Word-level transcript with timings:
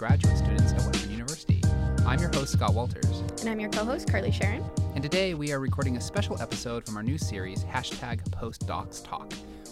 graduate 0.00 0.38
students 0.38 0.72
at 0.72 0.80
Western 0.80 1.10
University. 1.10 1.60
I'm 2.06 2.18
your 2.20 2.30
host, 2.30 2.54
Scott 2.54 2.72
Walters. 2.72 3.20
And 3.40 3.50
I'm 3.50 3.60
your 3.60 3.68
co 3.68 3.84
host, 3.84 4.10
Carly 4.10 4.30
Charron. 4.30 4.64
And 4.94 5.02
today 5.02 5.34
we 5.34 5.52
are 5.52 5.60
recording 5.60 5.98
a 5.98 6.00
special 6.00 6.40
episode 6.40 6.86
from 6.86 6.96
our 6.96 7.02
new 7.02 7.18
series, 7.18 7.64
hashtag 7.64 8.22
Postdocs 8.30 9.04
Talk, 9.04 9.30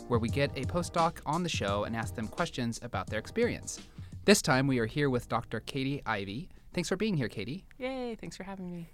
where 0.08 0.20
we 0.20 0.28
get 0.28 0.50
a 0.54 0.66
postdoc 0.66 1.16
on 1.24 1.42
the 1.42 1.48
show 1.48 1.84
and 1.84 1.96
ask 1.96 2.14
them 2.14 2.28
questions 2.28 2.78
about 2.82 3.06
their 3.06 3.18
experience. 3.18 3.80
This 4.26 4.42
time 4.42 4.66
we 4.66 4.78
are 4.80 4.84
here 4.84 5.08
with 5.08 5.30
Dr. 5.30 5.60
Catie 5.60 6.02
Ivy. 6.04 6.50
Thanks 6.74 6.90
for 6.90 6.96
being 6.96 7.16
here, 7.16 7.28
Katie. 7.28 7.64
Yay, 7.78 8.14
thanks 8.16 8.36
for 8.36 8.42
having 8.42 8.70
me. 8.70 8.90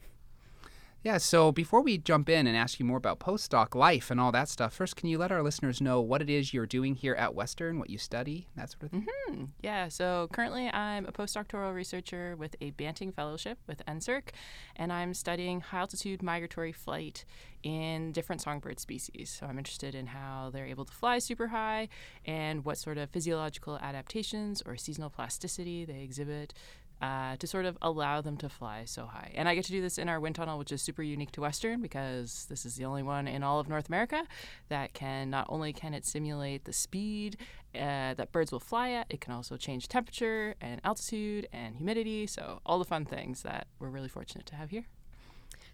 Yeah, 1.04 1.18
so 1.18 1.52
before 1.52 1.82
we 1.82 1.98
jump 1.98 2.30
in 2.30 2.46
and 2.46 2.56
ask 2.56 2.80
you 2.80 2.86
more 2.86 2.96
about 2.96 3.20
postdoc 3.20 3.74
life 3.74 4.10
and 4.10 4.18
all 4.18 4.32
that 4.32 4.48
stuff, 4.48 4.72
first, 4.72 4.96
can 4.96 5.10
you 5.10 5.18
let 5.18 5.30
our 5.30 5.42
listeners 5.42 5.82
know 5.82 6.00
what 6.00 6.22
it 6.22 6.30
is 6.30 6.54
you're 6.54 6.64
doing 6.64 6.94
here 6.94 7.14
at 7.14 7.34
Western, 7.34 7.78
what 7.78 7.90
you 7.90 7.98
study, 7.98 8.48
that 8.56 8.70
sort 8.70 8.84
of 8.84 8.90
thing? 8.90 9.06
Mm-hmm. 9.28 9.44
Yeah, 9.60 9.88
so 9.88 10.30
currently 10.32 10.68
I'm 10.72 11.04
a 11.04 11.12
postdoctoral 11.12 11.74
researcher 11.74 12.36
with 12.36 12.56
a 12.62 12.70
Banting 12.70 13.12
Fellowship 13.12 13.58
with 13.66 13.84
NSERC, 13.84 14.30
and 14.76 14.90
I'm 14.90 15.12
studying 15.12 15.60
high 15.60 15.80
altitude 15.80 16.22
migratory 16.22 16.72
flight 16.72 17.26
in 17.62 18.12
different 18.12 18.40
songbird 18.40 18.80
species. 18.80 19.28
So 19.38 19.46
I'm 19.46 19.58
interested 19.58 19.94
in 19.94 20.06
how 20.06 20.50
they're 20.54 20.64
able 20.64 20.86
to 20.86 20.92
fly 20.92 21.18
super 21.18 21.48
high 21.48 21.90
and 22.24 22.64
what 22.64 22.78
sort 22.78 22.96
of 22.96 23.10
physiological 23.10 23.78
adaptations 23.78 24.62
or 24.64 24.78
seasonal 24.78 25.10
plasticity 25.10 25.84
they 25.84 26.00
exhibit 26.00 26.54
uh, 27.04 27.36
to 27.36 27.46
sort 27.46 27.66
of 27.66 27.76
allow 27.82 28.22
them 28.22 28.34
to 28.38 28.48
fly 28.48 28.82
so 28.86 29.04
high. 29.04 29.30
And 29.34 29.46
I 29.46 29.54
get 29.54 29.66
to 29.66 29.72
do 29.72 29.82
this 29.82 29.98
in 29.98 30.08
our 30.08 30.18
wind 30.18 30.36
tunnel, 30.36 30.58
which 30.58 30.72
is 30.72 30.80
super 30.80 31.02
unique 31.02 31.32
to 31.32 31.42
Western 31.42 31.82
because 31.82 32.46
this 32.48 32.64
is 32.64 32.76
the 32.76 32.86
only 32.86 33.02
one 33.02 33.28
in 33.28 33.42
all 33.42 33.60
of 33.60 33.68
North 33.68 33.88
America 33.88 34.24
that 34.70 34.94
can 34.94 35.28
not 35.28 35.44
only 35.50 35.74
can 35.74 35.92
it 35.92 36.06
simulate 36.06 36.64
the 36.64 36.72
speed 36.72 37.36
uh, 37.74 38.14
that 38.14 38.32
birds 38.32 38.50
will 38.52 38.60
fly 38.60 38.92
at, 38.92 39.06
it 39.10 39.20
can 39.20 39.34
also 39.34 39.58
change 39.58 39.86
temperature 39.86 40.54
and 40.62 40.80
altitude 40.82 41.46
and 41.52 41.76
humidity. 41.76 42.26
So 42.26 42.60
all 42.64 42.78
the 42.78 42.86
fun 42.86 43.04
things 43.04 43.42
that 43.42 43.66
we're 43.78 43.90
really 43.90 44.08
fortunate 44.08 44.46
to 44.46 44.56
have 44.56 44.70
here. 44.70 44.86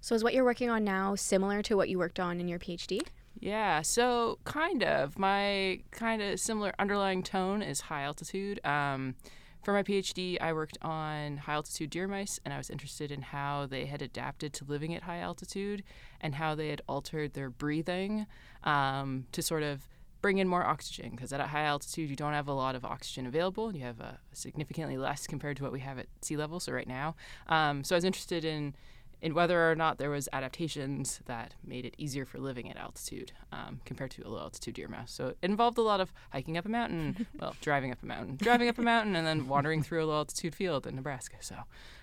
So 0.01 0.17
is 0.17 0.25
what 0.25 0.34
you're 0.34 0.45
working 0.45 0.69
on 0.69 0.83
now 0.83 1.14
similar 1.14 1.62
to 1.62 1.77
what 1.77 1.89
you 1.89 1.98
worked 1.98 2.19
on 2.19 2.41
in 2.41 2.48
your 2.48 2.58
PhD? 2.58 3.03
Yeah, 3.39 3.83
so 3.83 4.41
kind 4.42 4.83
of. 4.83 5.17
My 5.17 5.81
kind 5.92 6.23
of 6.23 6.41
similar 6.41 6.73
underlying 6.81 7.23
tone 7.23 7.62
is 7.62 7.83
high 7.83 8.03
altitude. 8.03 8.58
Um, 8.67 9.14
for 9.62 9.75
my 9.75 9.83
PhD, 9.83 10.41
I 10.41 10.53
worked 10.53 10.78
on 10.83 11.39
high 11.39 11.55
altitude 11.55 11.91
deer 11.91 12.08
mice, 12.08 12.41
and 12.44 12.55
I 12.55 12.58
was 12.58 12.70
interested 12.70 13.11
in 13.12 13.22
how 13.22 13.67
they 13.67 13.86
had 13.86 14.00
adapted 14.00 14.52
to 14.55 14.64
living 14.64 14.94
at 14.94 15.02
high 15.02 15.19
altitude 15.19 15.83
and 16.20 16.34
how 16.34 16.55
they 16.55 16.69
had 16.69 16.80
altered 16.89 17.34
their 17.34 17.50
breathing 17.50 18.27
um, 18.64 19.27
to 19.33 19.42
sort 19.42 19.62
of 19.62 19.86
bring 20.22 20.39
in 20.39 20.48
more 20.48 20.64
oxygen. 20.64 21.11
Because 21.11 21.33
at 21.33 21.41
a 21.41 21.47
high 21.47 21.64
altitude, 21.64 22.08
you 22.08 22.17
don't 22.17 22.33
have 22.33 22.48
a 22.48 22.52
lot 22.52 22.75
of 22.75 22.84
oxygen 22.84 23.27
available. 23.27 23.75
You 23.75 23.83
have 23.83 24.00
uh, 24.00 24.12
significantly 24.33 24.97
less 24.97 25.27
compared 25.27 25.56
to 25.58 25.62
what 25.62 25.72
we 25.72 25.80
have 25.80 25.98
at 25.98 26.06
sea 26.22 26.36
level. 26.36 26.61
So 26.61 26.72
right 26.72 26.89
now, 26.89 27.14
um, 27.48 27.84
so 27.84 27.95
I 27.95 27.98
was 27.98 28.05
interested 28.05 28.45
in 28.45 28.74
in 29.23 29.35
whether 29.35 29.71
or 29.71 29.75
not 29.75 29.99
there 29.99 30.11
was 30.11 30.29
adaptations 30.33 31.21
that 31.27 31.55
made 31.65 31.85
it 31.85 31.95
easier 31.99 32.25
for 32.25 32.39
living 32.39 32.71
at 32.71 32.77
altitude 32.77 33.33
um, 33.53 33.81
compared 33.85 34.11
to 34.13 34.27
a 34.27 34.29
low 34.29 34.41
altitude 34.41 34.75
deer 34.75 34.89
mouse. 34.89 35.13
So 35.13 35.29
it 35.29 35.39
involved 35.43 35.79
a 35.79 35.83
lot 35.83 36.01
of 36.01 36.13
hiking 36.31 36.57
up 36.57 36.67
a 36.67 36.69
mountain, 36.69 37.27
well, 37.39 37.55
driving 37.61 37.93
up 37.93 38.03
a 38.03 38.07
mountain, 38.07 38.37
driving 38.37 38.69
up 38.69 38.79
a 38.79 38.83
mountain, 38.83 39.17
and 39.17 39.27
then 39.27 39.48
wandering 39.48 39.83
through 39.83 40.05
a 40.05 40.07
low 40.07 40.17
altitude 40.17 40.55
field 40.55 40.87
in 40.87 40.97
Nebraska. 40.97 41.37
So 41.41 41.57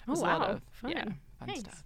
it 0.08 0.10
was 0.10 0.22
oh, 0.22 0.26
a 0.26 0.28
lot 0.28 0.50
of 0.50 0.62
Fun. 0.72 0.92
yeah, 0.92 1.06
fun 1.40 1.56
stuff. 1.56 1.84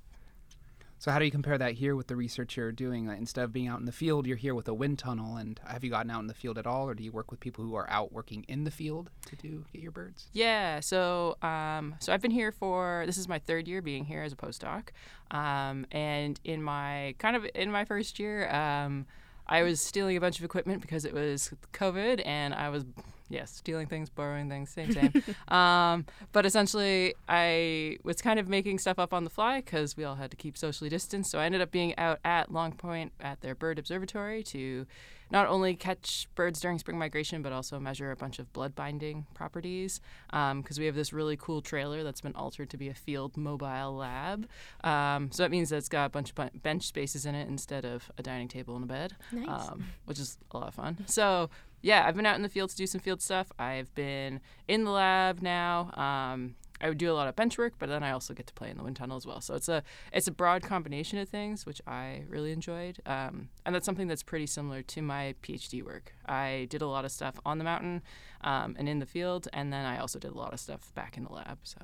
So, 1.02 1.10
how 1.10 1.18
do 1.18 1.26
you 1.26 1.32
compare 1.32 1.58
that 1.58 1.74
here 1.74 1.96
with 1.96 2.06
the 2.06 2.16
research 2.16 2.56
you're 2.56 2.72
doing? 2.72 3.08
Instead 3.08 3.44
of 3.44 3.52
being 3.52 3.68
out 3.68 3.80
in 3.80 3.88
the 3.88 3.92
field, 3.92 4.28
you're 4.28 4.38
here 4.38 4.54
with 4.54 4.68
a 4.68 4.74
wind 4.76 5.00
tunnel. 5.00 5.36
And 5.36 5.60
have 5.66 5.84
you 5.84 5.90
gotten 5.90 6.12
out 6.12 6.20
in 6.20 6.28
the 6.28 6.36
field 6.36 6.60
at 6.60 6.68
all, 6.68 6.88
or 6.88 6.94
do 6.94 7.04
you 7.04 7.12
work 7.12 7.32
with 7.32 7.40
people 7.40 7.66
who 7.66 7.74
are 7.74 7.90
out 7.90 8.12
working 8.12 8.46
in 8.48 8.66
the 8.66 8.70
field 8.70 9.10
to 9.26 9.36
do 9.36 9.66
get 9.74 9.82
your 9.82 9.92
birds? 9.92 10.28
Yeah, 10.32 10.80
so 10.80 11.38
um, 11.42 11.96
so 11.98 12.14
I've 12.14 12.22
been 12.22 12.30
here 12.30 12.52
for 12.52 13.02
this 13.08 13.18
is 13.18 13.28
my 13.28 13.40
third 13.40 13.68
year 13.68 13.82
being 13.82 14.06
here 14.06 14.22
as 14.22 14.32
a 14.32 14.36
postdoc, 14.36 14.90
um, 15.32 15.88
and 15.92 16.40
in 16.44 16.62
my 16.62 17.16
kind 17.18 17.36
of 17.36 17.48
in 17.56 17.72
my 17.72 17.84
first 17.84 18.20
year, 18.20 18.48
um, 18.54 19.08
I 19.48 19.64
was 19.64 19.82
stealing 19.82 20.18
a 20.18 20.22
bunch 20.22 20.38
of 20.38 20.46
equipment 20.46 20.84
because 20.84 21.04
it 21.04 21.16
was 21.16 21.52
COVID, 21.74 22.22
and 22.24 22.54
I 22.54 22.70
was 22.70 22.86
yes 23.32 23.52
stealing 23.52 23.88
things, 23.88 24.10
borrowing 24.10 24.50
things, 24.50 24.70
same 24.70 24.92
same. 24.92 25.12
um, 25.48 26.06
but 26.32 26.46
essentially, 26.46 27.16
I 27.28 27.98
was 28.04 28.22
kind 28.22 28.40
of 28.40 28.48
making 28.48 28.80
stuff 28.80 29.00
up 29.00 29.14
on 29.14 29.24
the 29.24 29.30
fly 29.30 29.62
because 29.62 29.98
we 29.98 30.04
all 30.04 30.16
had 30.16 30.30
to 30.32 30.38
keep 30.38 30.58
socially 30.58 30.90
distanced. 30.90 31.32
So 31.32 31.40
I 31.40 31.46
ended 31.46 31.62
up 31.62 31.72
being 31.72 31.98
out 31.98 32.20
at 32.24 32.52
Long 32.52 32.74
Point 32.74 33.14
at 33.20 33.42
their 33.42 33.56
bird 33.56 33.80
observatory 33.80 34.44
to 34.44 34.86
not 35.32 35.48
only 35.48 35.76
catch 35.76 36.28
birds 36.36 36.60
during 36.60 36.78
spring 36.78 37.00
migration, 37.00 37.42
but 37.42 37.54
also 37.54 37.80
measure 37.80 38.12
a 38.12 38.18
bunch 38.18 38.38
of 38.38 38.52
blood 38.52 38.76
binding 38.76 39.26
properties. 39.34 40.02
Because 40.30 40.78
we 40.78 40.86
have 40.88 40.96
this 40.96 41.14
really 41.14 41.38
cool 41.38 41.62
trailer 41.62 42.04
that's 42.04 42.20
been 42.20 42.36
altered 42.36 42.70
to 42.72 42.78
be 42.78 42.90
a 42.90 42.94
field 42.94 43.38
mobile 43.38 43.96
lab. 43.96 44.46
Um, 44.84 45.32
so 45.32 45.44
that 45.44 45.50
means 45.50 45.70
that 45.70 45.78
it's 45.78 45.88
got 45.88 46.08
a 46.08 46.10
bunch 46.10 46.34
of 46.36 46.62
bench 46.62 46.84
spaces 46.86 47.26
in 47.26 47.34
it 47.36 47.48
instead 47.48 47.86
of 47.86 48.12
a 48.18 48.24
dining 48.24 48.50
table 48.50 48.76
and 48.76 48.84
a 48.84 48.88
bed, 48.88 49.16
Nice. 49.32 49.70
um, 49.70 49.86
which 50.04 50.20
is 50.20 50.38
a 50.52 50.58
lot 50.58 50.68
of 50.68 50.76
fun. 50.76 50.98
So 51.08 51.50
yeah, 51.82 52.06
I've 52.06 52.16
been 52.16 52.26
out 52.26 52.36
in 52.36 52.42
the 52.42 52.50
field 52.50 52.70
to 52.72 52.76
do 52.76 52.86
some 52.88 53.02
field 53.02 53.22
stuff. 53.22 53.52
I've 53.58 53.94
been 53.96 54.40
in 54.68 54.84
the 54.84 54.92
lab 54.92 55.42
now. 55.42 55.92
Um, 55.94 56.56
I 56.82 56.90
would 56.90 56.98
do 56.98 57.12
a 57.12 57.14
lot 57.14 57.28
of 57.28 57.36
bench 57.36 57.58
work, 57.58 57.74
but 57.78 57.90
then 57.90 58.04
I 58.04 58.12
also 58.12 58.34
get 58.34 58.48
to 58.48 58.54
play 58.54 58.70
in 58.70 58.78
the 58.78 58.84
wind 58.84 58.96
tunnel 58.96 59.16
as 59.16 59.26
well. 59.26 59.40
So 59.40 59.54
it's 59.54 59.70
a 59.70 59.84
it's 60.12 60.28
a 60.28 60.32
broad 60.32 60.64
combination 60.64 61.20
of 61.20 61.30
things, 61.30 61.66
which 61.66 61.82
I 61.86 62.24
really 62.28 62.52
enjoyed, 62.52 63.00
um, 63.06 63.50
and 63.66 63.76
that's 63.76 63.86
something 63.86 64.08
that's 64.08 64.24
pretty 64.24 64.48
similar 64.48 64.82
to 64.82 65.02
my 65.02 65.36
PhD 65.44 65.84
work. 65.84 66.14
I 66.26 66.68
did 66.70 66.82
a 66.82 66.88
lot 66.88 67.06
of 67.06 67.12
stuff 67.12 67.40
on 67.46 67.60
the 67.60 67.64
mountain 67.64 68.02
um, 68.42 68.76
and 68.80 68.90
in 68.90 69.00
the 69.00 69.06
field, 69.06 69.48
and 69.54 69.72
then 69.72 69.86
I 69.86 70.00
also 70.00 70.18
did 70.18 70.32
a 70.32 70.38
lot 70.38 70.54
of 70.54 70.60
stuff 70.60 70.94
back 70.96 71.18
in 71.18 71.24
the 71.24 71.32
lab. 71.32 71.60
So 71.64 71.80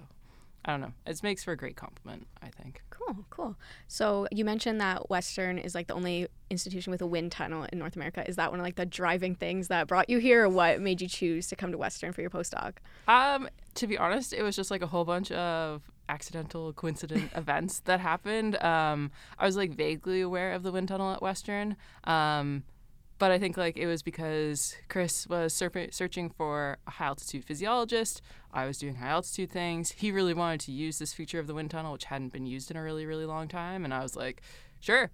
I 0.67 0.71
don't 0.71 0.81
know, 0.81 0.91
it 1.05 1.23
makes 1.23 1.45
for 1.45 1.53
a 1.53 1.57
great 1.57 1.77
compliment, 1.77 2.27
I 2.41 2.49
think. 2.49 2.83
Cool, 2.89 3.25
cool. 3.29 3.55
So 3.87 4.27
you 4.31 4.43
mentioned 4.43 4.81
that 4.81 5.09
Western 5.09 5.57
is 5.57 5.73
like 5.73 5.87
the 5.87 5.93
only 5.93 6.27
institution 6.49 6.91
with 6.91 7.01
a 7.01 7.07
wind 7.07 7.31
tunnel 7.31 7.65
in 7.71 7.79
North 7.79 7.95
America. 7.95 8.27
Is 8.27 8.35
that 8.35 8.51
one 8.51 8.59
of 8.59 8.65
like 8.65 8.75
the 8.75 8.85
driving 8.85 9.33
things 9.33 9.69
that 9.69 9.87
brought 9.87 10.09
you 10.09 10.17
here, 10.17 10.43
or 10.43 10.49
what 10.49 10.81
made 10.81 10.99
you 11.01 11.07
choose 11.07 11.47
to 11.47 11.55
come 11.55 11.71
to 11.71 11.77
Western 11.77 12.11
for 12.11 12.19
your 12.19 12.29
postdoc? 12.29 12.73
Um, 13.07 13.47
to 13.75 13.87
be 13.87 13.97
honest, 13.97 14.33
it 14.33 14.43
was 14.43 14.57
just 14.57 14.69
like 14.69 14.81
a 14.81 14.87
whole 14.87 15.05
bunch 15.05 15.31
of 15.31 15.83
accidental, 16.09 16.73
coincident 16.73 17.31
events 17.35 17.79
that 17.85 18.01
happened. 18.01 18.61
Um, 18.61 19.11
I 19.39 19.45
was 19.45 19.55
like 19.55 19.71
vaguely 19.71 20.19
aware 20.19 20.51
of 20.51 20.63
the 20.63 20.71
wind 20.73 20.89
tunnel 20.89 21.13
at 21.13 21.21
Western, 21.21 21.77
um, 22.03 22.63
but 23.19 23.31
I 23.31 23.39
think 23.39 23.57
like 23.57 23.77
it 23.77 23.87
was 23.87 24.01
because 24.03 24.75
Chris 24.89 25.27
was 25.27 25.53
surf- 25.53 25.91
searching 25.93 26.29
for 26.29 26.77
a 26.87 26.91
high 26.91 27.05
altitude 27.05 27.43
physiologist. 27.45 28.21
I 28.53 28.65
was 28.65 28.77
doing 28.77 28.95
high 28.95 29.09
altitude 29.09 29.51
things. 29.51 29.91
He 29.91 30.11
really 30.11 30.33
wanted 30.33 30.59
to 30.61 30.71
use 30.71 30.99
this 30.99 31.13
feature 31.13 31.39
of 31.39 31.47
the 31.47 31.53
wind 31.53 31.71
tunnel, 31.71 31.93
which 31.93 32.05
hadn't 32.05 32.33
been 32.33 32.45
used 32.45 32.71
in 32.71 32.77
a 32.77 32.83
really, 32.83 33.05
really 33.05 33.25
long 33.25 33.47
time, 33.47 33.83
and 33.85 33.93
I 33.93 34.01
was 34.01 34.15
like, 34.15 34.41
sure, 34.79 35.11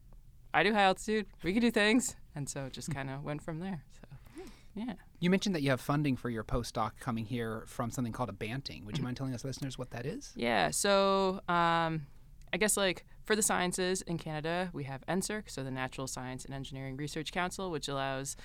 I 0.54 0.64
do 0.64 0.74
high 0.74 0.84
altitude. 0.84 1.26
We 1.44 1.54
can 1.54 1.62
do 1.62 1.72
things, 1.72 2.16
and 2.36 2.48
so 2.50 2.66
it 2.66 2.74
just 2.74 2.94
kind 2.94 3.10
of 3.10 3.24
went 3.24 3.42
from 3.42 3.60
there. 3.60 3.84
So, 4.00 4.44
yeah. 4.76 4.94
You 5.20 5.30
mentioned 5.30 5.56
that 5.56 5.62
you 5.62 5.70
have 5.70 5.80
funding 5.80 6.18
for 6.18 6.30
your 6.30 6.44
postdoc 6.44 6.92
coming 7.00 7.26
here 7.26 7.64
from 7.68 7.92
something 7.92 8.12
called 8.12 8.30
a 8.30 8.34
Banting. 8.34 8.86
Would 8.86 8.98
you 8.98 9.02
Mm-hmm. 9.02 9.06
mind 9.06 9.18
telling 9.18 9.34
us 9.34 9.46
listeners 9.46 9.78
what 9.78 9.92
that 9.92 10.06
is? 10.06 10.34
Yeah, 10.36 10.72
so 10.72 11.40
um, 11.48 12.08
I 12.54 12.58
guess 12.58 12.78
like 12.78 13.04
for 13.26 13.36
the 13.36 13.42
sciences 13.42 14.04
in 14.04 14.20
Canada, 14.20 14.70
we 14.74 14.84
have 14.84 15.04
NSERC, 15.08 15.50
so 15.50 15.64
the 15.64 15.72
Natural 15.72 16.06
Science 16.06 16.46
and 16.46 16.54
Engineering 16.54 16.96
Research 16.96 17.32
Council, 17.32 17.72
which 17.72 17.88
allows 17.88 18.38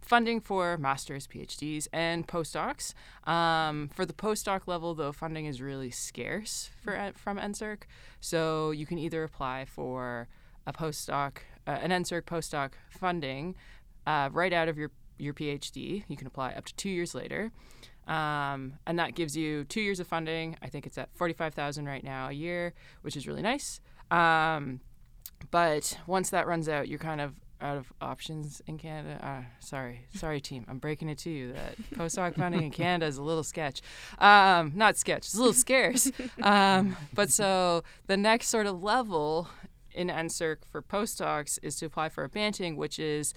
funding 0.00 0.40
for 0.40 0.78
masters, 0.78 1.26
PhDs, 1.26 1.88
and 1.92 2.28
postdocs. 2.28 2.94
Um, 3.28 3.90
for 3.92 4.06
the 4.06 4.12
postdoc 4.12 4.62
level, 4.66 4.94
though, 4.94 5.10
funding 5.10 5.46
is 5.46 5.60
really 5.60 5.90
scarce 5.90 6.70
for 6.80 7.12
from 7.16 7.38
NSERC, 7.38 7.82
so 8.20 8.70
you 8.70 8.86
can 8.86 8.98
either 8.98 9.24
apply 9.24 9.64
for 9.64 10.28
a 10.64 10.72
postdoc, 10.72 11.38
uh, 11.66 11.72
an 11.82 11.90
NSERC 11.90 12.22
postdoc 12.22 12.72
funding 12.88 13.56
uh, 14.06 14.28
right 14.32 14.52
out 14.52 14.68
of 14.68 14.78
your 14.78 14.92
your 15.18 15.34
PhD. 15.34 16.04
You 16.06 16.16
can 16.16 16.28
apply 16.28 16.52
up 16.52 16.66
to 16.66 16.74
two 16.76 16.90
years 16.90 17.14
later. 17.14 17.50
Um, 18.06 18.74
and 18.86 18.98
that 18.98 19.14
gives 19.14 19.36
you 19.36 19.64
two 19.64 19.80
years 19.80 20.00
of 20.00 20.06
funding. 20.06 20.56
I 20.62 20.68
think 20.68 20.86
it's 20.86 20.98
at 20.98 21.08
forty-five 21.14 21.54
thousand 21.54 21.86
right 21.86 22.04
now 22.04 22.28
a 22.28 22.32
year, 22.32 22.72
which 23.02 23.16
is 23.16 23.26
really 23.26 23.42
nice. 23.42 23.80
Um, 24.10 24.80
but 25.50 25.98
once 26.06 26.30
that 26.30 26.46
runs 26.46 26.68
out, 26.68 26.88
you're 26.88 26.98
kind 26.98 27.20
of 27.20 27.34
out 27.60 27.76
of 27.76 27.92
options 28.00 28.60
in 28.66 28.78
Canada. 28.78 29.18
Uh, 29.24 29.42
sorry, 29.60 30.06
sorry, 30.14 30.40
team. 30.40 30.64
I'm 30.68 30.78
breaking 30.78 31.08
it 31.08 31.18
to 31.18 31.30
you 31.30 31.52
that 31.52 31.76
postdoc 31.94 32.36
funding 32.36 32.62
in 32.62 32.70
Canada 32.70 33.06
is 33.06 33.16
a 33.16 33.22
little 33.22 33.42
sketch. 33.42 33.80
Um, 34.18 34.72
not 34.74 34.96
sketch. 34.96 35.26
It's 35.26 35.34
a 35.34 35.38
little 35.38 35.52
scarce. 35.52 36.10
Um, 36.42 36.96
but 37.14 37.30
so 37.30 37.82
the 38.06 38.16
next 38.16 38.48
sort 38.48 38.66
of 38.66 38.82
level 38.82 39.48
in 39.92 40.08
NSERC 40.08 40.58
for 40.70 40.82
postdocs 40.82 41.58
is 41.62 41.76
to 41.76 41.86
apply 41.86 42.10
for 42.10 42.24
a 42.24 42.28
Banting, 42.28 42.76
which 42.76 42.98
is 42.98 43.32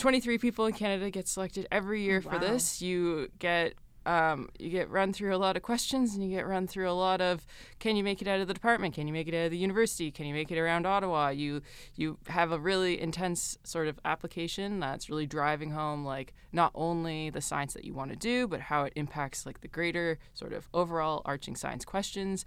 23 0.00 0.38
people 0.38 0.66
in 0.66 0.72
Canada 0.72 1.10
get 1.10 1.28
selected 1.28 1.66
every 1.70 2.02
year 2.02 2.20
for 2.20 2.30
Wow. 2.30 2.38
this. 2.38 2.82
You 2.82 3.28
get 3.38 3.74
um, 4.06 4.48
you 4.58 4.70
get 4.70 4.88
run 4.88 5.12
through 5.12 5.36
a 5.36 5.38
lot 5.38 5.58
of 5.58 5.62
questions 5.62 6.14
and 6.14 6.24
you 6.24 6.30
get 6.34 6.46
run 6.46 6.66
through 6.66 6.90
a 6.90 6.92
lot 6.94 7.20
of 7.20 7.46
can 7.80 7.96
you 7.96 8.02
make 8.02 8.22
it 8.22 8.26
out 8.28 8.40
of 8.40 8.48
the 8.48 8.54
department? 8.54 8.94
Can 8.94 9.06
you 9.06 9.12
make 9.12 9.28
it 9.28 9.34
out 9.34 9.44
of 9.44 9.50
the 9.50 9.58
university? 9.58 10.10
Can 10.10 10.24
you 10.24 10.32
make 10.32 10.50
it 10.50 10.58
around 10.58 10.86
Ottawa? 10.86 11.28
You 11.28 11.60
you 11.96 12.16
have 12.28 12.50
a 12.50 12.58
really 12.58 12.98
intense 12.98 13.58
sort 13.62 13.88
of 13.88 14.00
application 14.06 14.80
that's 14.80 15.10
really 15.10 15.26
driving 15.26 15.72
home 15.72 16.04
like 16.06 16.32
not 16.50 16.72
only 16.74 17.28
the 17.28 17.42
science 17.42 17.74
that 17.74 17.84
you 17.84 17.92
want 17.92 18.10
to 18.10 18.16
do, 18.16 18.48
but 18.48 18.60
how 18.62 18.84
it 18.84 18.94
impacts 18.96 19.44
like 19.44 19.60
the 19.60 19.68
greater 19.68 20.18
sort 20.32 20.54
of 20.54 20.66
overall 20.72 21.20
arching 21.26 21.54
science 21.54 21.84
questions. 21.84 22.46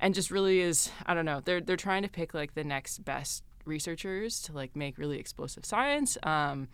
And 0.00 0.14
just 0.14 0.30
really 0.30 0.60
is 0.60 0.90
I 1.04 1.12
don't 1.12 1.26
know, 1.26 1.40
they're 1.44 1.60
they're 1.60 1.76
trying 1.76 2.02
to 2.02 2.08
pick 2.08 2.32
like 2.32 2.54
the 2.54 2.64
next 2.64 3.04
best 3.04 3.44
researchers 3.64 4.40
to 4.42 4.52
like 4.52 4.76
make 4.76 4.98
really 4.98 5.18
explosive 5.18 5.64
science. 5.64 6.18
Um, 6.22 6.68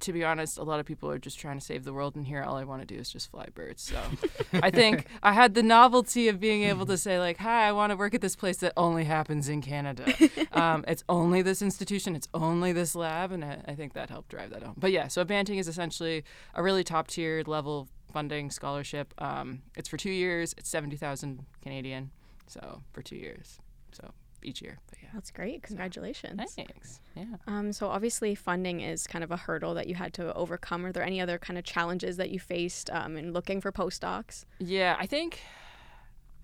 to 0.00 0.12
be 0.12 0.24
honest, 0.24 0.58
a 0.58 0.62
lot 0.62 0.80
of 0.80 0.86
people 0.86 1.10
are 1.10 1.18
just 1.18 1.38
trying 1.38 1.58
to 1.58 1.64
save 1.64 1.84
the 1.84 1.92
world, 1.92 2.16
and 2.16 2.26
here 2.26 2.42
all 2.42 2.56
I 2.56 2.64
want 2.64 2.82
to 2.82 2.86
do 2.86 2.98
is 3.00 3.10
just 3.10 3.30
fly 3.30 3.46
birds. 3.54 3.82
So 3.82 4.00
I 4.62 4.70
think 4.70 5.06
I 5.22 5.32
had 5.32 5.54
the 5.54 5.62
novelty 5.62 6.28
of 6.28 6.38
being 6.40 6.62
able 6.64 6.86
to 6.86 6.96
say, 6.98 7.18
like, 7.18 7.38
hi, 7.38 7.66
I 7.66 7.72
want 7.72 7.90
to 7.90 7.96
work 7.96 8.14
at 8.14 8.20
this 8.20 8.36
place 8.36 8.58
that 8.58 8.72
only 8.76 9.04
happens 9.04 9.48
in 9.48 9.62
Canada. 9.62 10.04
Um, 10.52 10.86
it's 10.88 11.04
only 11.08 11.42
this 11.42 11.60
institution, 11.60 12.16
it's 12.16 12.28
only 12.32 12.72
this 12.72 12.94
lab, 12.94 13.30
and 13.30 13.44
I, 13.44 13.62
I 13.68 13.74
think 13.74 13.92
that 13.92 14.08
helped 14.08 14.30
drive 14.30 14.50
that 14.50 14.62
home. 14.62 14.74
But 14.78 14.90
yeah, 14.90 15.06
so 15.08 15.22
Banting 15.22 15.58
is 15.58 15.68
essentially 15.68 16.24
a 16.54 16.62
really 16.62 16.82
top 16.82 17.08
tier 17.08 17.42
level 17.46 17.88
funding 18.10 18.50
scholarship. 18.50 19.12
Um, 19.18 19.62
it's 19.76 19.86
for 19.86 19.98
two 19.98 20.10
years, 20.10 20.54
it's 20.56 20.70
70,000 20.70 21.44
Canadian, 21.60 22.10
so 22.46 22.80
for 22.92 23.02
two 23.02 23.16
years. 23.16 23.58
So 23.92 24.12
each 24.42 24.62
year. 24.62 24.78
But 24.90 24.98
yeah. 25.02 25.08
That's 25.14 25.30
great. 25.30 25.62
Congratulations. 25.62 26.40
So, 26.40 26.62
thanks. 26.62 27.00
Yeah. 27.14 27.24
Um, 27.46 27.72
so 27.72 27.88
obviously 27.88 28.34
funding 28.34 28.80
is 28.80 29.06
kind 29.06 29.24
of 29.24 29.30
a 29.30 29.36
hurdle 29.36 29.74
that 29.74 29.86
you 29.86 29.94
had 29.94 30.12
to 30.14 30.34
overcome. 30.34 30.84
Are 30.84 30.92
there 30.92 31.02
any 31.02 31.20
other 31.20 31.38
kind 31.38 31.58
of 31.58 31.64
challenges 31.64 32.16
that 32.16 32.30
you 32.30 32.38
faced 32.38 32.90
um, 32.90 33.16
in 33.16 33.32
looking 33.32 33.60
for 33.60 33.72
postdocs? 33.72 34.44
Yeah, 34.58 34.96
I 34.98 35.06
think 35.06 35.40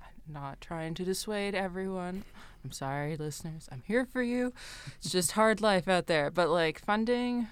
I'm 0.01 0.09
not 0.33 0.61
trying 0.61 0.95
to 0.95 1.05
dissuade 1.05 1.55
everyone. 1.55 2.25
I'm 2.65 2.73
sorry, 2.73 3.17
listeners. 3.17 3.69
I'm 3.73 3.83
here 3.87 4.07
for 4.07 4.23
you. 4.23 4.53
It's 4.97 5.11
just 5.11 5.33
hard 5.33 5.61
life 5.61 5.89
out 5.89 6.07
there. 6.07 6.31
But 6.31 6.49
like 6.49 6.79
funding, 6.79 7.49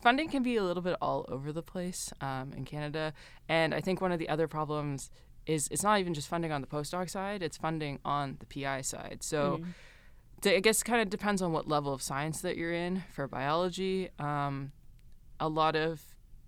funding 0.00 0.28
can 0.28 0.42
be 0.42 0.56
a 0.56 0.62
little 0.62 0.82
bit 0.82 0.96
all 1.00 1.26
over 1.28 1.52
the 1.52 1.62
place 1.62 2.12
um, 2.20 2.52
in 2.56 2.64
Canada. 2.64 3.12
And 3.48 3.74
I 3.74 3.80
think 3.80 4.00
one 4.00 4.12
of 4.12 4.18
the 4.18 4.28
other 4.28 4.48
problems 4.48 5.10
is 5.46 5.68
it's 5.70 5.82
not 5.82 6.00
even 6.00 6.14
just 6.14 6.28
funding 6.28 6.52
on 6.52 6.60
the 6.60 6.66
postdoc 6.66 7.10
side; 7.10 7.42
it's 7.42 7.56
funding 7.56 7.98
on 8.04 8.38
the 8.38 8.46
PI 8.46 8.82
side. 8.82 9.18
So. 9.20 9.58
Mm. 9.62 9.66
I 10.44 10.60
guess 10.60 10.82
kind 10.82 11.00
of 11.00 11.08
depends 11.08 11.40
on 11.40 11.52
what 11.52 11.66
level 11.66 11.94
of 11.94 12.02
science 12.02 12.42
that 12.42 12.58
you're 12.58 12.72
in. 12.72 13.02
For 13.10 13.26
biology, 13.26 14.10
um, 14.18 14.70
a 15.40 15.48
lot 15.48 15.74
of 15.74 16.02